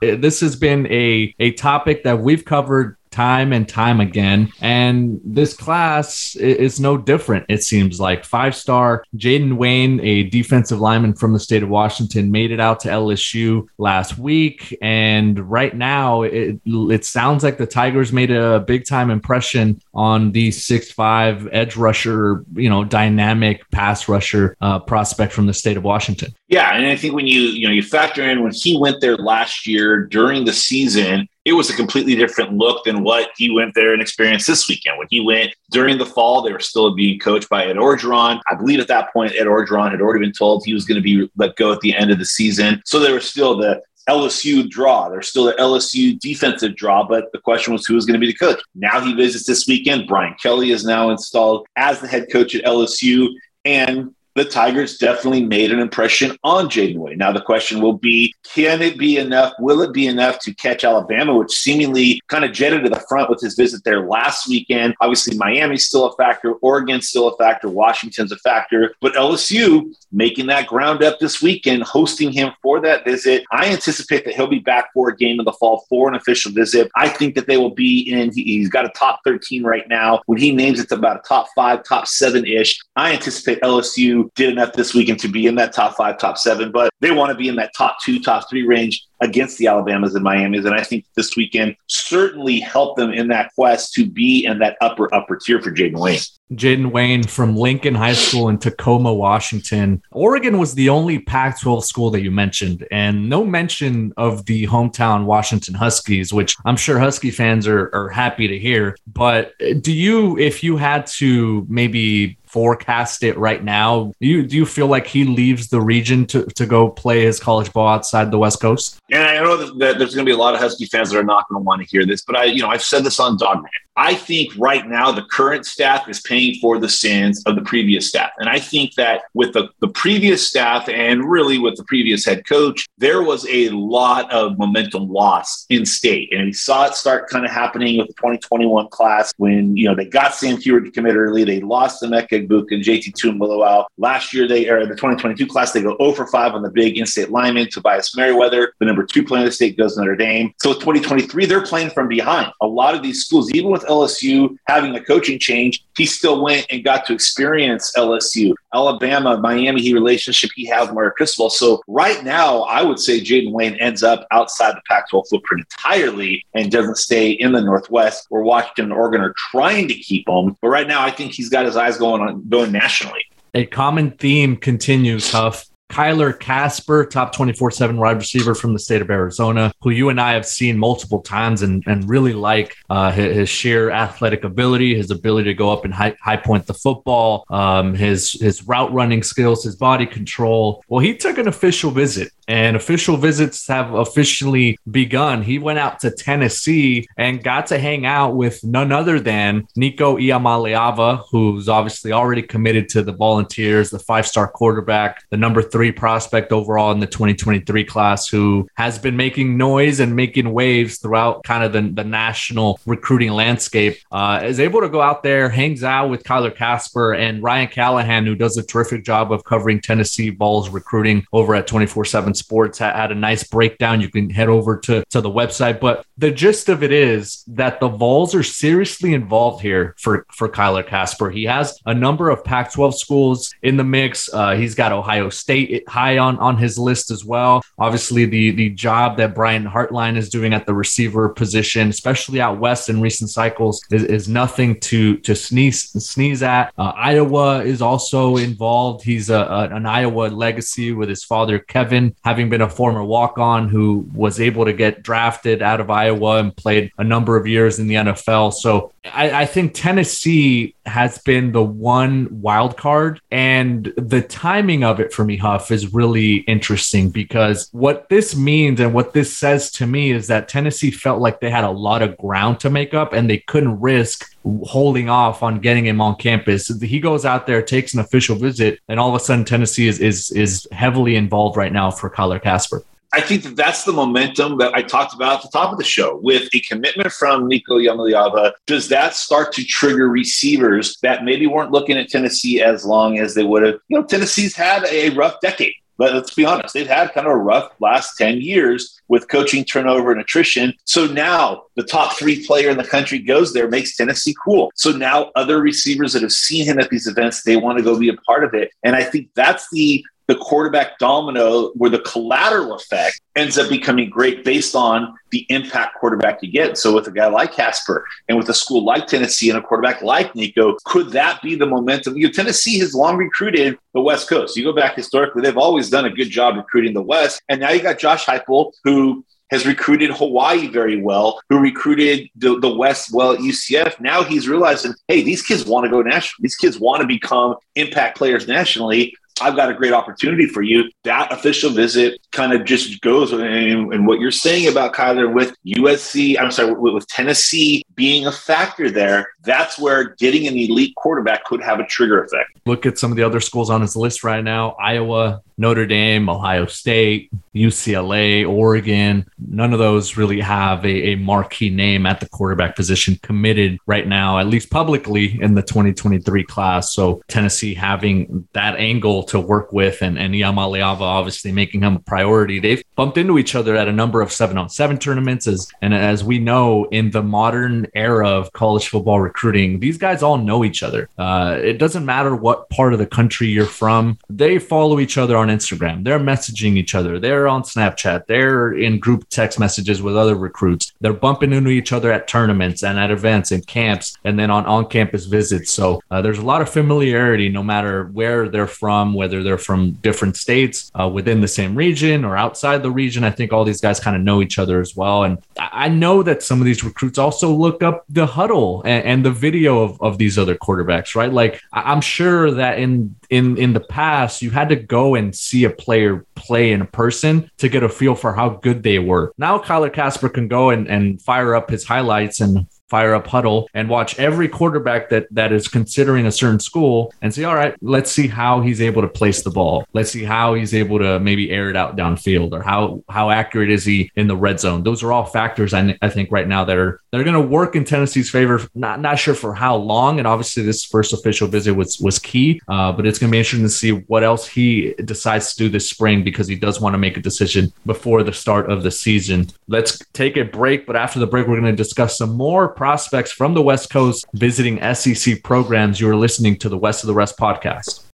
This 0.00 0.40
has 0.40 0.56
been 0.56 0.86
a, 0.88 1.32
a 1.38 1.52
topic 1.52 2.02
that 2.02 2.18
we've 2.18 2.44
covered 2.44 2.96
time 3.12 3.52
and 3.52 3.68
time 3.68 4.00
again. 4.00 4.52
And 4.60 5.20
this 5.24 5.54
class 5.54 6.34
is 6.36 6.80
no 6.80 6.96
different, 6.96 7.46
it 7.48 7.62
seems 7.62 8.00
like. 8.00 8.24
Five 8.24 8.56
star 8.56 9.04
Jayden 9.16 9.56
Wayne, 9.56 10.00
a 10.00 10.24
defensive 10.24 10.80
lineman 10.80 11.14
from 11.14 11.32
the 11.32 11.40
state 11.40 11.62
of 11.62 11.68
Washington, 11.68 12.30
made 12.30 12.50
it 12.50 12.60
out 12.60 12.80
to 12.80 12.88
LSU 12.88 13.66
last 13.78 14.18
week. 14.18 14.76
And 14.82 15.38
right 15.50 15.74
now, 15.74 16.22
it, 16.22 16.60
it 16.64 17.04
sounds 17.04 17.44
like 17.44 17.58
the 17.58 17.66
Tigers 17.66 18.12
made 18.12 18.30
a 18.30 18.60
big 18.60 18.86
time 18.86 19.10
impression 19.10 19.80
on 19.94 20.32
the 20.32 20.50
six-five 20.50 21.48
edge 21.52 21.76
rusher, 21.76 22.44
you 22.54 22.68
know, 22.68 22.84
dynamic 22.84 23.70
pass 23.70 24.08
rusher 24.08 24.56
uh, 24.60 24.78
prospect 24.78 25.32
from 25.32 25.46
the 25.46 25.54
state 25.54 25.76
of 25.76 25.84
Washington. 25.84 26.34
Yeah. 26.52 26.74
And 26.74 26.86
I 26.86 26.96
think 26.96 27.14
when 27.14 27.26
you, 27.26 27.40
you 27.40 27.66
know, 27.66 27.72
you 27.72 27.82
factor 27.82 28.22
in 28.22 28.42
when 28.42 28.52
he 28.52 28.76
went 28.76 29.00
there 29.00 29.16
last 29.16 29.66
year 29.66 30.04
during 30.04 30.44
the 30.44 30.52
season, 30.52 31.26
it 31.46 31.54
was 31.54 31.70
a 31.70 31.74
completely 31.74 32.14
different 32.14 32.52
look 32.52 32.84
than 32.84 33.02
what 33.02 33.30
he 33.38 33.50
went 33.50 33.74
there 33.74 33.94
and 33.94 34.02
experienced 34.02 34.48
this 34.48 34.68
weekend. 34.68 34.98
When 34.98 35.06
he 35.08 35.20
went 35.20 35.54
during 35.70 35.96
the 35.96 36.04
fall, 36.04 36.42
they 36.42 36.52
were 36.52 36.60
still 36.60 36.94
being 36.94 37.18
coached 37.18 37.48
by 37.48 37.64
Ed 37.64 37.76
Orgeron. 37.76 38.38
I 38.50 38.54
believe 38.54 38.80
at 38.80 38.88
that 38.88 39.14
point, 39.14 39.32
Ed 39.34 39.46
Orgeron 39.46 39.92
had 39.92 40.02
already 40.02 40.20
been 40.20 40.34
told 40.34 40.62
he 40.66 40.74
was 40.74 40.84
going 40.84 40.96
to 40.96 41.02
be 41.02 41.26
let 41.36 41.56
go 41.56 41.72
at 41.72 41.80
the 41.80 41.96
end 41.96 42.10
of 42.10 42.18
the 42.18 42.26
season. 42.26 42.82
So 42.84 43.00
there 43.00 43.14
was 43.14 43.24
still 43.24 43.56
the 43.56 43.80
LSU 44.06 44.68
draw. 44.68 45.08
There's 45.08 45.28
still 45.28 45.46
the 45.46 45.54
LSU 45.54 46.18
defensive 46.20 46.76
draw, 46.76 47.08
but 47.08 47.32
the 47.32 47.38
question 47.38 47.72
was 47.72 47.86
who 47.86 47.94
was 47.94 48.04
going 48.04 48.20
to 48.20 48.24
be 48.24 48.30
the 48.30 48.36
coach. 48.36 48.60
Now 48.74 49.00
he 49.00 49.14
visits 49.14 49.46
this 49.46 49.66
weekend. 49.66 50.06
Brian 50.06 50.34
Kelly 50.34 50.70
is 50.70 50.84
now 50.84 51.08
installed 51.08 51.66
as 51.76 51.98
the 52.00 52.08
head 52.08 52.26
coach 52.30 52.54
at 52.54 52.64
LSU. 52.66 53.28
And 53.64 54.14
the 54.34 54.44
Tigers 54.44 54.96
definitely 54.98 55.44
made 55.44 55.72
an 55.72 55.78
impression 55.78 56.36
on 56.42 56.68
Wayne. 56.74 57.18
Now, 57.18 57.32
the 57.32 57.40
question 57.40 57.80
will 57.80 57.98
be 57.98 58.34
can 58.44 58.80
it 58.80 58.98
be 58.98 59.18
enough? 59.18 59.52
Will 59.58 59.82
it 59.82 59.92
be 59.92 60.06
enough 60.06 60.38
to 60.40 60.54
catch 60.54 60.84
Alabama, 60.84 61.36
which 61.36 61.52
seemingly 61.52 62.20
kind 62.28 62.44
of 62.44 62.52
jetted 62.52 62.84
to 62.84 62.90
the 62.90 63.04
front 63.08 63.28
with 63.28 63.40
his 63.40 63.54
visit 63.54 63.82
there 63.84 64.06
last 64.06 64.48
weekend? 64.48 64.94
Obviously, 65.00 65.36
Miami's 65.36 65.86
still 65.86 66.06
a 66.06 66.16
factor, 66.16 66.54
Oregon's 66.54 67.08
still 67.08 67.28
a 67.28 67.36
factor, 67.36 67.68
Washington's 67.68 68.32
a 68.32 68.38
factor, 68.38 68.94
but 69.00 69.14
LSU 69.14 69.92
making 70.12 70.46
that 70.46 70.66
ground 70.66 71.02
up 71.02 71.18
this 71.18 71.42
weekend, 71.42 71.82
hosting 71.82 72.32
him 72.32 72.52
for 72.62 72.80
that 72.80 73.04
visit. 73.04 73.44
I 73.50 73.70
anticipate 73.70 74.24
that 74.24 74.34
he'll 74.34 74.46
be 74.46 74.58
back 74.58 74.92
for 74.92 75.08
a 75.08 75.16
game 75.16 75.40
in 75.40 75.44
the 75.44 75.52
fall 75.52 75.84
for 75.88 76.08
an 76.08 76.14
official 76.14 76.52
visit. 76.52 76.90
I 76.96 77.08
think 77.08 77.34
that 77.34 77.46
they 77.46 77.56
will 77.56 77.74
be 77.74 78.00
in, 78.00 78.32
he's 78.32 78.68
got 78.68 78.84
a 78.84 78.90
top 78.90 79.20
13 79.24 79.62
right 79.62 79.88
now. 79.88 80.20
When 80.26 80.38
he 80.38 80.54
names 80.54 80.80
it 80.80 80.92
about 80.92 81.16
a 81.16 81.22
top 81.28 81.48
five, 81.54 81.82
top 81.84 82.06
seven 82.06 82.46
ish, 82.46 82.78
I 82.96 83.12
anticipate 83.12 83.60
LSU 83.62 84.21
did 84.34 84.50
enough 84.50 84.72
this 84.72 84.94
weekend 84.94 85.20
to 85.20 85.28
be 85.28 85.46
in 85.46 85.54
that 85.56 85.72
top 85.72 85.96
five, 85.96 86.18
top 86.18 86.38
seven, 86.38 86.70
but 86.70 86.90
they 87.00 87.10
want 87.10 87.30
to 87.30 87.36
be 87.36 87.48
in 87.48 87.56
that 87.56 87.72
top 87.76 87.96
two, 88.02 88.20
top 88.20 88.48
three 88.48 88.66
range 88.66 89.06
against 89.20 89.56
the 89.58 89.68
Alabamas 89.68 90.14
and 90.14 90.24
Miamis. 90.24 90.64
And 90.64 90.74
I 90.74 90.82
think 90.82 91.04
this 91.16 91.36
weekend 91.36 91.76
certainly 91.86 92.60
helped 92.60 92.98
them 92.98 93.12
in 93.12 93.28
that 93.28 93.52
quest 93.54 93.92
to 93.94 94.04
be 94.04 94.44
in 94.44 94.58
that 94.58 94.76
upper, 94.80 95.12
upper 95.14 95.36
tier 95.36 95.60
for 95.62 95.70
Jayden 95.70 95.98
Wayne. 95.98 96.20
Jayden 96.52 96.90
Wayne 96.90 97.22
from 97.22 97.56
Lincoln 97.56 97.94
High 97.94 98.12
School 98.12 98.48
in 98.48 98.58
Tacoma, 98.58 99.12
Washington. 99.12 100.02
Oregon 100.10 100.58
was 100.58 100.74
the 100.74 100.88
only 100.88 101.18
Pac 101.20 101.60
12 101.60 101.84
school 101.84 102.10
that 102.10 102.20
you 102.20 102.30
mentioned, 102.30 102.86
and 102.90 103.28
no 103.28 103.44
mention 103.44 104.12
of 104.16 104.44
the 104.46 104.66
hometown 104.66 105.24
Washington 105.24 105.74
Huskies, 105.74 106.32
which 106.32 106.56
I'm 106.66 106.76
sure 106.76 106.98
Husky 106.98 107.30
fans 107.30 107.66
are, 107.66 107.90
are 107.94 108.08
happy 108.08 108.48
to 108.48 108.58
hear. 108.58 108.96
But 109.06 109.52
do 109.80 109.92
you, 109.92 110.38
if 110.38 110.62
you 110.62 110.76
had 110.76 111.06
to 111.18 111.66
maybe 111.68 112.36
forecast 112.52 113.22
it 113.22 113.38
right 113.38 113.64
now. 113.64 114.12
Do 114.20 114.28
you 114.28 114.42
do 114.42 114.56
you 114.56 114.66
feel 114.66 114.86
like 114.86 115.06
he 115.06 115.24
leaves 115.24 115.68
the 115.68 115.80
region 115.80 116.26
to, 116.26 116.44
to 116.44 116.66
go 116.66 116.90
play 116.90 117.22
his 117.22 117.40
college 117.40 117.72
ball 117.72 117.88
outside 117.88 118.30
the 118.30 118.38
West 118.38 118.60
Coast? 118.60 118.98
And 119.10 119.22
I 119.22 119.42
know 119.42 119.56
that 119.56 119.98
there's 119.98 120.14
going 120.14 120.26
to 120.26 120.30
be 120.30 120.34
a 120.34 120.36
lot 120.36 120.54
of 120.54 120.60
Husky 120.60 120.84
fans 120.84 121.10
that 121.10 121.18
are 121.18 121.24
not 121.24 121.48
going 121.48 121.60
to 121.60 121.64
want 121.64 121.80
to 121.80 121.88
hear 121.88 122.04
this, 122.04 122.22
but 122.22 122.36
I, 122.36 122.44
you 122.44 122.60
know, 122.60 122.68
I've 122.68 122.82
said 122.82 123.04
this 123.04 123.18
on 123.18 123.38
Dawgman. 123.38 123.64
I 123.96 124.14
think 124.14 124.52
right 124.56 124.86
now 124.86 125.12
the 125.12 125.24
current 125.24 125.66
staff 125.66 126.08
is 126.08 126.20
paying 126.20 126.54
for 126.56 126.78
the 126.78 126.88
sins 126.88 127.42
of 127.44 127.56
the 127.56 127.62
previous 127.62 128.08
staff. 128.08 128.30
And 128.38 128.48
I 128.48 128.58
think 128.58 128.94
that 128.94 129.22
with 129.34 129.52
the, 129.52 129.68
the 129.80 129.88
previous 129.88 130.46
staff 130.46 130.88
and 130.88 131.24
really 131.24 131.58
with 131.58 131.76
the 131.76 131.84
previous 131.84 132.24
head 132.24 132.46
coach, 132.46 132.88
there 132.98 133.22
was 133.22 133.46
a 133.48 133.68
lot 133.70 134.30
of 134.32 134.58
momentum 134.58 135.08
loss 135.08 135.66
in 135.68 135.84
state. 135.84 136.32
And 136.32 136.46
we 136.46 136.52
saw 136.52 136.86
it 136.86 136.94
start 136.94 137.28
kind 137.28 137.44
of 137.44 137.50
happening 137.50 137.98
with 137.98 138.08
the 138.08 138.14
2021 138.14 138.88
class 138.88 139.32
when, 139.36 139.76
you 139.76 139.88
know, 139.88 139.94
they 139.94 140.06
got 140.06 140.34
Sam 140.34 140.56
Huard 140.56 140.84
to 140.84 140.90
commit 140.90 141.14
early. 141.14 141.44
They 141.44 141.60
lost 141.60 142.02
Emeka 142.02 142.46
Egbuka 142.46 142.72
and 142.72 142.82
JT 142.82 143.12
Tuimoloau. 143.12 143.86
Last 143.98 144.32
year, 144.32 144.48
they 144.48 144.68
are 144.68 144.86
the 144.86 144.94
2022 144.94 145.46
class, 145.46 145.72
they 145.72 145.82
go 145.82 145.96
0 145.98 146.12
for 146.12 146.26
5 146.26 146.54
on 146.54 146.62
the 146.62 146.70
big 146.70 146.98
in-state 146.98 147.30
lineman, 147.30 147.68
Tobias 147.68 148.16
Merriweather. 148.16 148.72
The 148.78 148.86
number 148.86 149.04
two 149.04 149.24
player 149.24 149.40
in 149.40 149.46
the 149.46 149.52
state 149.52 149.76
goes 149.76 149.96
Notre 149.96 150.16
Dame. 150.16 150.52
So 150.62 150.72
2023, 150.72 151.46
they're 151.46 151.62
playing 151.62 151.90
from 151.90 152.08
behind. 152.08 152.52
A 152.60 152.66
lot 152.66 152.94
of 152.94 153.02
these 153.02 153.24
schools, 153.24 153.50
even 153.52 153.70
with 153.70 153.81
with 153.82 153.90
LSU 153.90 154.56
having 154.66 154.94
a 154.94 155.02
coaching 155.02 155.38
change, 155.38 155.84
he 155.96 156.06
still 156.06 156.42
went 156.42 156.66
and 156.70 156.84
got 156.84 157.06
to 157.06 157.12
experience 157.12 157.92
LSU. 157.96 158.54
Alabama, 158.74 159.38
Miami 159.38 159.82
he 159.82 159.94
relationship 159.94 160.50
he 160.54 160.66
has 160.66 160.88
with 160.88 160.94
Mario 160.94 161.10
Cristobal. 161.10 161.50
So 161.50 161.82
right 161.86 162.22
now, 162.24 162.62
I 162.62 162.82
would 162.82 162.98
say 162.98 163.20
Jayden 163.20 163.52
Wayne 163.52 163.74
ends 163.74 164.02
up 164.02 164.26
outside 164.30 164.74
the 164.74 164.82
Pac-12 164.88 165.28
footprint 165.28 165.66
entirely 165.70 166.44
and 166.54 166.70
doesn't 166.70 166.96
stay 166.96 167.30
in 167.32 167.52
the 167.52 167.60
Northwest 167.60 168.26
where 168.30 168.42
Washington 168.42 168.86
and 168.86 168.92
Oregon 168.94 169.20
are 169.20 169.34
trying 169.50 169.88
to 169.88 169.94
keep 169.94 170.28
him. 170.28 170.56
But 170.60 170.68
right 170.68 170.86
now, 170.86 171.02
I 171.02 171.10
think 171.10 171.32
he's 171.32 171.48
got 171.48 171.66
his 171.66 171.76
eyes 171.76 171.98
going 171.98 172.22
on 172.22 172.48
going 172.48 172.72
nationally. 172.72 173.24
A 173.54 173.66
common 173.66 174.12
theme 174.12 174.56
continues, 174.56 175.30
Huff. 175.30 175.66
Kyler 175.92 176.38
Kasper, 176.38 177.04
top 177.04 177.34
24 177.34 177.70
7 177.70 177.98
wide 177.98 178.16
receiver 178.16 178.54
from 178.54 178.72
the 178.72 178.78
state 178.78 179.02
of 179.02 179.10
Arizona, 179.10 179.72
who 179.82 179.90
you 179.90 180.08
and 180.08 180.18
I 180.18 180.32
have 180.32 180.46
seen 180.46 180.78
multiple 180.78 181.20
times 181.20 181.60
and, 181.60 181.84
and 181.86 182.08
really 182.08 182.32
like 182.32 182.76
uh, 182.88 183.12
his, 183.12 183.36
his, 183.36 183.48
sheer 183.50 183.90
athletic 183.90 184.42
ability, 184.42 184.96
his 184.96 185.10
ability 185.10 185.50
to 185.50 185.54
go 185.54 185.70
up 185.70 185.84
and 185.84 185.92
high, 185.92 186.16
high 186.22 186.38
point 186.38 186.66
the 186.66 186.72
football, 186.72 187.44
um, 187.50 187.94
his, 187.94 188.32
his 188.32 188.66
route 188.66 188.90
running 188.92 189.22
skills, 189.22 189.64
his 189.64 189.76
body 189.76 190.06
control. 190.06 190.82
Well, 190.88 191.00
he 191.00 191.14
took 191.14 191.36
an 191.36 191.46
official 191.46 191.90
visit 191.90 192.32
and 192.48 192.76
official 192.76 193.16
visits 193.16 193.66
have 193.68 193.94
officially 193.94 194.78
begun. 194.90 195.42
He 195.42 195.58
went 195.58 195.78
out 195.78 196.00
to 196.00 196.10
Tennessee 196.10 197.06
and 197.16 197.42
got 197.42 197.68
to 197.68 197.78
hang 197.78 198.04
out 198.06 198.34
with 198.34 198.62
none 198.64 198.92
other 198.92 199.20
than 199.20 199.66
Nico 199.76 200.16
Iamaleava, 200.16 201.24
who's 201.30 201.68
obviously 201.68 202.12
already 202.12 202.42
committed 202.42 202.88
to 202.90 203.02
the 203.02 203.12
Volunteers, 203.12 203.90
the 203.90 203.98
five 203.98 204.26
star 204.26 204.48
quarterback, 204.48 205.24
the 205.30 205.36
number 205.36 205.62
three 205.62 205.92
prospect 205.92 206.52
overall 206.52 206.92
in 206.92 207.00
the 207.00 207.06
2023 207.06 207.84
class, 207.84 208.28
who 208.28 208.68
has 208.74 208.98
been 208.98 209.16
making 209.16 209.56
noise 209.56 210.00
and 210.00 210.16
making 210.16 210.52
waves 210.52 210.98
throughout 210.98 211.44
kind 211.44 211.64
of 211.64 211.72
the, 211.72 212.02
the 212.02 212.08
national 212.08 212.80
recruiting 212.86 213.32
landscape. 213.32 213.98
Uh, 214.10 214.40
is 214.44 214.60
able 214.60 214.80
to 214.80 214.88
go 214.88 215.00
out 215.00 215.22
there, 215.22 215.48
hangs 215.48 215.84
out 215.84 216.08
with 216.08 216.24
Kyler 216.24 216.54
Kasper 216.54 217.14
and 217.14 217.42
Ryan 217.42 217.68
Callahan, 217.68 218.26
who 218.26 218.34
does 218.34 218.56
a 218.56 218.62
terrific 218.62 219.04
job 219.04 219.32
of 219.32 219.44
covering 219.44 219.80
Tennessee 219.80 220.30
Vols 220.30 220.68
recruiting 220.68 221.24
over 221.32 221.54
at 221.54 221.66
24 221.66 222.04
7 222.04 222.31
Sports 222.34 222.78
had 222.78 223.12
a 223.12 223.14
nice 223.14 223.44
breakdown. 223.44 224.00
You 224.00 224.10
can 224.10 224.30
head 224.30 224.48
over 224.48 224.78
to, 224.78 225.04
to 225.10 225.20
the 225.20 225.30
website. 225.30 225.80
But 225.80 226.04
the 226.16 226.30
gist 226.30 226.68
of 226.68 226.82
it 226.82 226.92
is 226.92 227.44
that 227.48 227.80
the 227.80 227.88
Vols 227.88 228.34
are 228.34 228.42
seriously 228.42 229.14
involved 229.14 229.62
here 229.62 229.94
for, 229.98 230.26
for 230.32 230.48
Kyler 230.48 230.86
Kasper. 230.86 231.30
He 231.30 231.44
has 231.44 231.78
a 231.86 231.94
number 231.94 232.30
of 232.30 232.44
Pac 232.44 232.72
12 232.72 232.98
schools 232.98 233.52
in 233.62 233.76
the 233.76 233.84
mix. 233.84 234.32
Uh, 234.32 234.54
he's 234.54 234.74
got 234.74 234.92
Ohio 234.92 235.28
State 235.30 235.88
high 235.88 236.18
on, 236.18 236.38
on 236.38 236.56
his 236.56 236.78
list 236.78 237.10
as 237.10 237.24
well. 237.24 237.62
Obviously, 237.78 238.24
the, 238.24 238.50
the 238.52 238.70
job 238.70 239.16
that 239.16 239.34
Brian 239.34 239.64
Hartline 239.64 240.16
is 240.16 240.28
doing 240.28 240.52
at 240.52 240.66
the 240.66 240.74
receiver 240.74 241.28
position, 241.28 241.88
especially 241.88 242.40
out 242.40 242.58
west 242.58 242.88
in 242.88 243.00
recent 243.00 243.30
cycles, 243.30 243.82
is, 243.90 244.04
is 244.04 244.28
nothing 244.28 244.78
to, 244.80 245.16
to 245.18 245.34
sneeze, 245.34 245.90
sneeze 246.04 246.42
at. 246.42 246.72
Uh, 246.78 246.92
Iowa 246.96 247.64
is 247.64 247.82
also 247.82 248.36
involved. 248.36 249.04
He's 249.04 249.30
a, 249.30 249.40
a, 249.40 249.68
an 249.74 249.86
Iowa 249.86 250.28
legacy 250.28 250.92
with 250.92 251.08
his 251.08 251.24
father, 251.24 251.58
Kevin 251.58 252.14
having 252.24 252.48
been 252.48 252.60
a 252.60 252.68
former 252.68 253.02
walk 253.02 253.38
on 253.38 253.68
who 253.68 254.06
was 254.14 254.40
able 254.40 254.64
to 254.64 254.72
get 254.72 255.02
drafted 255.02 255.60
out 255.60 255.80
of 255.80 255.90
Iowa 255.90 256.38
and 256.38 256.56
played 256.56 256.92
a 256.98 257.04
number 257.04 257.36
of 257.36 257.46
years 257.46 257.78
in 257.78 257.88
the 257.88 257.96
NFL. 257.96 258.52
So 258.52 258.92
I, 259.04 259.42
I 259.42 259.46
think 259.46 259.74
Tennessee 259.74 260.76
has 260.86 261.18
been 261.18 261.52
the 261.52 261.62
one 261.62 262.28
wild 262.30 262.76
card. 262.76 263.20
And 263.30 263.92
the 263.96 264.22
timing 264.22 264.84
of 264.84 265.00
it 265.00 265.12
for 265.12 265.24
me, 265.24 265.36
Huff, 265.36 265.70
is 265.70 265.92
really 265.92 266.36
interesting 266.36 267.10
because 267.10 267.68
what 267.72 268.08
this 268.08 268.36
means 268.36 268.80
and 268.80 268.94
what 268.94 269.12
this 269.12 269.36
says 269.36 269.70
to 269.72 269.86
me 269.86 270.12
is 270.12 270.28
that 270.28 270.48
Tennessee 270.48 270.90
felt 270.90 271.20
like 271.20 271.40
they 271.40 271.50
had 271.50 271.64
a 271.64 271.70
lot 271.70 272.02
of 272.02 272.16
ground 272.16 272.60
to 272.60 272.70
make 272.70 272.94
up 272.94 273.12
and 273.12 273.28
they 273.28 273.38
couldn't 273.38 273.80
risk 273.80 274.34
holding 274.64 275.08
off 275.08 275.42
on 275.42 275.60
getting 275.60 275.86
him 275.86 276.00
on 276.00 276.16
campus. 276.16 276.68
He 276.80 277.00
goes 277.00 277.24
out 277.24 277.46
there, 277.46 277.62
takes 277.62 277.94
an 277.94 278.00
official 278.00 278.36
visit, 278.36 278.80
and 278.88 278.98
all 278.98 279.08
of 279.08 279.20
a 279.20 279.24
sudden 279.24 279.44
Tennessee 279.44 279.88
is 279.88 280.00
is 280.00 280.30
is 280.32 280.66
heavily 280.72 281.16
involved 281.16 281.56
right 281.56 281.72
now 281.72 281.90
for 281.90 282.10
Kyler 282.10 282.42
Kasper. 282.42 282.82
I 283.14 283.20
think 283.20 283.42
that 283.42 283.56
that's 283.56 283.84
the 283.84 283.92
momentum 283.92 284.56
that 284.58 284.74
I 284.74 284.82
talked 284.82 285.14
about 285.14 285.36
at 285.36 285.42
the 285.42 285.58
top 285.58 285.70
of 285.70 285.78
the 285.78 285.84
show. 285.84 286.18
With 286.22 286.48
a 286.54 286.60
commitment 286.60 287.12
from 287.12 287.46
Nico 287.46 287.78
Iamaleava, 287.78 288.52
does 288.66 288.88
that 288.88 289.14
start 289.14 289.52
to 289.54 289.64
trigger 289.64 290.08
receivers 290.08 290.98
that 291.02 291.24
maybe 291.24 291.46
weren't 291.46 291.72
looking 291.72 291.98
at 291.98 292.08
Tennessee 292.08 292.62
as 292.62 292.86
long 292.86 293.18
as 293.18 293.34
they 293.34 293.44
would 293.44 293.64
have? 293.64 293.74
You 293.88 293.98
know, 293.98 294.04
Tennessee's 294.04 294.56
had 294.56 294.84
a 294.86 295.10
rough 295.10 295.34
decade. 295.42 295.74
But 295.98 296.14
let's 296.14 296.34
be 296.34 296.44
honest, 296.44 296.74
they've 296.74 296.86
had 296.86 297.12
kind 297.12 297.26
of 297.26 297.32
a 297.32 297.36
rough 297.36 297.70
last 297.78 298.16
10 298.16 298.40
years 298.40 299.00
with 299.08 299.28
coaching 299.28 299.64
turnover 299.64 300.10
and 300.10 300.20
attrition. 300.20 300.74
So 300.84 301.06
now 301.06 301.64
the 301.76 301.82
top 301.82 302.18
three 302.18 302.44
player 302.44 302.70
in 302.70 302.78
the 302.78 302.84
country 302.84 303.18
goes 303.18 303.52
there, 303.52 303.68
makes 303.68 303.96
Tennessee 303.96 304.34
cool. 304.42 304.72
So 304.74 304.90
now 304.90 305.30
other 305.36 305.60
receivers 305.60 306.14
that 306.14 306.22
have 306.22 306.32
seen 306.32 306.64
him 306.64 306.78
at 306.78 306.90
these 306.90 307.06
events, 307.06 307.42
they 307.42 307.56
want 307.56 307.78
to 307.78 307.84
go 307.84 307.98
be 307.98 308.08
a 308.08 308.16
part 308.16 308.42
of 308.42 308.54
it. 308.54 308.72
And 308.82 308.96
I 308.96 309.04
think 309.04 309.28
that's 309.34 309.68
the 309.70 310.04
the 310.32 310.38
quarterback 310.38 310.98
domino 310.98 311.72
where 311.72 311.90
the 311.90 311.98
collateral 311.98 312.72
effect 312.72 313.20
ends 313.36 313.58
up 313.58 313.68
becoming 313.68 314.08
great 314.08 314.46
based 314.46 314.74
on 314.74 315.14
the 315.30 315.44
impact 315.50 315.94
quarterback 315.96 316.42
you 316.42 316.50
get. 316.50 316.78
So 316.78 316.94
with 316.94 317.06
a 317.06 317.10
guy 317.10 317.26
like 317.26 317.52
Kasper 317.52 318.06
and 318.30 318.38
with 318.38 318.48
a 318.48 318.54
school 318.54 318.82
like 318.82 319.06
Tennessee 319.06 319.50
and 319.50 319.58
a 319.58 319.62
quarterback 319.62 320.00
like 320.00 320.34
Nico, 320.34 320.78
could 320.86 321.10
that 321.10 321.42
be 321.42 321.54
the 321.54 321.66
momentum? 321.66 322.16
You 322.16 322.28
know, 322.28 322.32
Tennessee 322.32 322.78
has 322.78 322.94
long 322.94 323.18
recruited 323.18 323.76
the 323.92 324.00
West 324.00 324.26
Coast. 324.26 324.56
You 324.56 324.64
go 324.64 324.72
back 324.72 324.96
historically, 324.96 325.42
they've 325.42 325.58
always 325.58 325.90
done 325.90 326.06
a 326.06 326.10
good 326.10 326.30
job 326.30 326.56
recruiting 326.56 326.94
the 326.94 327.02
West. 327.02 327.42
And 327.50 327.60
now 327.60 327.70
you 327.72 327.82
got 327.82 327.98
Josh 327.98 328.24
Heupel, 328.24 328.72
who 328.84 329.22
has 329.50 329.66
recruited 329.66 330.10
Hawaii 330.10 330.66
very 330.66 331.00
well, 331.00 331.42
who 331.50 331.58
recruited 331.58 332.30
the, 332.36 332.58
the 332.58 332.74
West 332.74 333.12
well 333.12 333.32
at 333.32 333.40
UCF. 333.40 334.00
Now 334.00 334.24
he's 334.24 334.48
realizing, 334.48 334.94
hey, 335.08 335.22
these 335.22 335.42
kids 335.42 335.66
want 335.66 335.84
to 335.84 335.90
go 335.90 336.00
national. 336.00 336.40
These 336.40 336.56
kids 336.56 336.80
want 336.80 337.02
to 337.02 337.06
become 337.06 337.56
impact 337.74 338.16
players 338.16 338.48
nationally. 338.48 339.14
I've 339.40 339.56
got 339.56 339.70
a 339.70 339.74
great 339.74 339.92
opportunity 339.92 340.46
for 340.46 340.62
you. 340.62 340.90
That 341.04 341.32
official 341.32 341.70
visit 341.70 342.20
kind 342.32 342.52
of 342.52 342.64
just 342.64 343.00
goes 343.00 343.32
and, 343.32 344.06
what 344.06 344.20
you're 344.20 344.30
saying 344.30 344.68
about 344.68 344.94
Kyler 344.94 345.32
with 345.32 345.54
USC, 345.66 346.38
I'm 346.38 346.50
sorry, 346.50 346.72
with, 346.74 346.94
with 346.94 347.06
Tennessee 347.06 347.84
being 347.94 348.26
a 348.26 348.32
factor 348.32 348.90
there, 348.90 349.28
that's 349.44 349.78
where 349.78 350.14
getting 350.16 350.46
an 350.46 350.56
elite 350.56 350.94
quarterback 350.96 351.44
could 351.44 351.62
have 351.62 351.80
a 351.80 351.86
trigger 351.86 352.22
effect. 352.22 352.50
Look 352.66 352.86
at 352.86 352.98
some 352.98 353.10
of 353.10 353.16
the 353.16 353.22
other 353.22 353.40
schools 353.40 353.70
on 353.70 353.80
his 353.80 353.96
list 353.96 354.24
right 354.24 354.42
now 354.42 354.70
Iowa, 354.72 355.42
Notre 355.58 355.86
Dame, 355.86 356.28
Ohio 356.28 356.66
State, 356.66 357.30
UCLA, 357.54 358.48
Oregon. 358.48 359.26
None 359.38 359.72
of 359.72 359.78
those 359.78 360.16
really 360.16 360.40
have 360.40 360.84
a, 360.84 361.12
a, 361.12 361.14
marquee 361.16 361.70
name 361.70 362.06
at 362.06 362.20
the 362.20 362.28
quarterback 362.28 362.74
position 362.74 363.18
committed 363.22 363.78
right 363.86 364.06
now, 364.06 364.38
at 364.38 364.46
least 364.46 364.70
publicly 364.70 365.40
in 365.40 365.54
the 365.54 365.62
2023 365.62 366.44
class. 366.44 366.94
So 366.94 367.22
Tennessee 367.28 367.74
having 367.74 368.48
that 368.54 368.76
angle 368.76 369.22
to 369.24 369.38
work 369.38 369.72
with 369.72 370.02
and, 370.02 370.18
and 370.18 370.34
Iamaleava 370.34 371.00
obviously 371.00 371.52
making 371.52 371.82
him 371.82 371.96
a 371.96 372.00
priority. 372.00 372.58
They've 372.58 372.82
bumped 372.96 373.18
into 373.18 373.38
each 373.38 373.54
other 373.54 373.76
at 373.76 373.88
a 373.88 373.92
number 373.92 374.20
of 374.20 374.32
seven 374.32 374.58
on 374.58 374.68
seven 374.68 374.98
tournaments. 374.98 375.46
As, 375.46 375.68
and 375.82 375.94
as 375.94 376.24
we 376.24 376.38
know, 376.38 376.84
in 376.86 377.10
the 377.10 377.22
modern 377.22 377.86
era 377.94 378.28
of 378.28 378.52
college 378.52 378.88
football 378.88 379.20
recruiting, 379.32 379.80
these 379.80 379.98
guys 379.98 380.22
all 380.22 380.36
know 380.36 380.62
each 380.64 380.82
other. 380.82 381.08
Uh, 381.18 381.58
it 381.62 381.78
doesn't 381.78 382.04
matter 382.04 382.36
what 382.36 382.68
part 382.68 382.92
of 382.92 382.98
the 382.98 383.06
country 383.06 383.48
you're 383.48 383.64
from, 383.64 384.18
they 384.28 384.58
follow 384.58 385.00
each 385.00 385.16
other 385.16 385.36
on 385.36 385.48
Instagram. 385.48 386.04
They're 386.04 386.18
messaging 386.32 386.76
each 386.76 386.94
other. 386.94 387.18
They're 387.18 387.48
on 387.48 387.62
Snapchat. 387.62 388.26
They're 388.26 388.74
in 388.74 388.98
group 388.98 389.28
text 389.30 389.58
messages 389.58 390.02
with 390.02 390.16
other 390.16 390.34
recruits. 390.34 390.92
They're 391.00 391.12
bumping 391.26 391.52
into 391.52 391.70
each 391.70 391.92
other 391.92 392.12
at 392.12 392.28
tournaments 392.28 392.82
and 392.84 392.98
at 392.98 393.10
events 393.10 393.52
and 393.52 393.66
camps 393.66 394.18
and 394.24 394.38
then 394.38 394.50
on 394.50 394.66
on 394.66 394.86
campus 394.86 395.24
visits. 395.26 395.70
So 395.70 396.02
uh, 396.10 396.20
there's 396.22 396.38
a 396.38 396.44
lot 396.52 396.62
of 396.62 396.68
familiarity 396.68 397.48
no 397.48 397.62
matter 397.62 398.04
where 398.18 398.48
they're 398.48 398.66
from, 398.66 399.14
whether 399.14 399.42
they're 399.42 399.58
from 399.70 399.92
different 400.08 400.36
states 400.36 400.90
uh, 400.98 401.08
within 401.08 401.40
the 401.40 401.48
same 401.48 401.74
region 401.74 402.24
or 402.24 402.36
outside 402.36 402.82
the 402.82 402.90
region. 402.90 403.24
I 403.24 403.30
think 403.30 403.52
all 403.52 403.64
these 403.64 403.80
guys 403.80 403.98
kind 403.98 404.16
of 404.16 404.22
know 404.22 404.42
each 404.42 404.58
other 404.58 404.80
as 404.80 404.94
well. 404.94 405.24
And 405.24 405.38
I 405.56 405.88
know 405.88 406.22
that 406.22 406.42
some 406.42 406.60
of 406.60 406.66
these 406.66 406.84
recruits 406.84 407.18
also 407.18 407.50
look 407.50 407.82
up 407.82 408.04
the 408.08 408.26
huddle 408.26 408.82
and, 408.84 409.04
and 409.04 409.21
the 409.22 409.30
video 409.30 409.82
of, 409.82 410.00
of 410.00 410.18
these 410.18 410.38
other 410.38 410.54
quarterbacks, 410.54 411.14
right? 411.14 411.32
Like 411.32 411.60
I'm 411.72 412.00
sure 412.00 412.50
that 412.52 412.78
in 412.78 413.16
in 413.30 413.56
in 413.56 413.72
the 413.72 413.80
past 413.80 414.42
you 414.42 414.50
had 414.50 414.68
to 414.68 414.76
go 414.76 415.14
and 415.14 415.34
see 415.34 415.64
a 415.64 415.70
player 415.70 416.24
play 416.34 416.72
in 416.72 416.86
person 416.88 417.50
to 417.58 417.68
get 417.68 417.82
a 417.82 417.88
feel 417.88 418.14
for 418.14 418.34
how 418.34 418.50
good 418.50 418.82
they 418.82 418.98
were. 418.98 419.32
Now 419.38 419.58
Kyler 419.58 419.92
Kasper 419.92 420.28
can 420.28 420.48
go 420.48 420.70
and, 420.70 420.88
and 420.88 421.20
fire 421.22 421.54
up 421.54 421.70
his 421.70 421.84
highlights 421.84 422.40
and 422.40 422.66
fire 422.92 423.14
up 423.14 423.26
huddle 423.26 423.70
and 423.72 423.88
watch 423.88 424.18
every 424.18 424.46
quarterback 424.46 425.08
that 425.08 425.26
that 425.30 425.50
is 425.50 425.66
considering 425.66 426.26
a 426.26 426.30
certain 426.30 426.60
school 426.60 427.10
and 427.22 427.32
say, 427.32 427.42
all 427.42 427.54
right, 427.54 427.74
let's 427.80 428.12
see 428.12 428.28
how 428.28 428.60
he's 428.60 428.82
able 428.82 429.00
to 429.00 429.08
place 429.08 429.40
the 429.42 429.50
ball. 429.50 429.86
Let's 429.94 430.10
see 430.10 430.24
how 430.24 430.52
he's 430.52 430.74
able 430.74 430.98
to 430.98 431.18
maybe 431.18 431.50
air 431.50 431.70
it 431.70 431.76
out 431.76 431.96
downfield 431.96 432.52
or 432.52 432.60
how 432.62 433.02
how 433.08 433.30
accurate 433.30 433.70
is 433.70 433.86
he 433.86 434.10
in 434.14 434.26
the 434.26 434.36
red 434.36 434.60
zone. 434.60 434.82
Those 434.82 435.02
are 435.02 435.10
all 435.10 435.24
factors 435.24 435.72
I, 435.72 435.96
I 436.02 436.10
think 436.10 436.30
right 436.30 436.46
now 436.46 436.66
that 436.66 436.76
are 436.76 437.00
they're 437.12 437.24
going 437.24 437.34
to 437.34 437.40
work 437.40 437.76
in 437.76 437.84
Tennessee's 437.84 438.30
favor. 438.30 438.62
Not 438.74 439.00
not 439.00 439.18
sure 439.18 439.34
for 439.34 439.52
how 439.52 439.76
long, 439.76 440.18
and 440.18 440.26
obviously 440.26 440.62
this 440.62 440.82
first 440.82 441.12
official 441.12 441.46
visit 441.46 441.74
was 441.74 441.98
was 442.00 442.18
key. 442.18 442.60
Uh, 442.68 442.90
but 442.90 443.06
it's 443.06 443.18
going 443.18 443.30
to 443.30 443.32
be 443.32 443.38
interesting 443.38 443.64
to 443.64 443.68
see 443.68 443.90
what 443.90 444.24
else 444.24 444.48
he 444.48 444.94
decides 445.04 445.52
to 445.52 445.58
do 445.58 445.68
this 445.68 445.88
spring 445.88 446.24
because 446.24 446.48
he 446.48 446.56
does 446.56 446.80
want 446.80 446.94
to 446.94 446.98
make 446.98 447.18
a 447.18 447.20
decision 447.20 447.70
before 447.84 448.22
the 448.22 448.32
start 448.32 448.70
of 448.70 448.82
the 448.82 448.90
season. 448.90 449.48
Let's 449.68 449.98
take 450.14 450.38
a 450.38 450.44
break, 450.44 450.86
but 450.86 450.96
after 450.96 451.18
the 451.18 451.26
break, 451.26 451.46
we're 451.46 451.60
going 451.60 451.70
to 451.70 451.76
discuss 451.76 452.16
some 452.16 452.32
more 452.32 452.68
prospects 452.68 453.30
from 453.30 453.52
the 453.52 453.62
West 453.62 453.90
Coast 453.90 454.24
visiting 454.32 454.80
SEC 454.94 455.42
programs. 455.42 456.00
You 456.00 456.08
are 456.08 456.16
listening 456.16 456.56
to 456.60 456.70
the 456.70 456.78
West 456.78 457.04
of 457.04 457.08
the 457.08 457.14
Rest 457.14 457.38
podcast. 457.38 458.04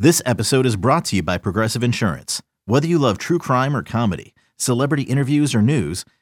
This 0.00 0.20
episode 0.26 0.66
is 0.66 0.74
brought 0.74 1.04
to 1.06 1.16
you 1.16 1.22
by 1.22 1.38
Progressive 1.38 1.84
Insurance. 1.84 2.42
Whether 2.66 2.88
you 2.88 2.98
love 2.98 3.18
true 3.18 3.38
crime 3.38 3.76
or 3.76 3.84
comedy, 3.84 4.34
celebrity 4.56 5.04
interviews 5.04 5.54
or 5.54 5.62
news, 5.62 6.04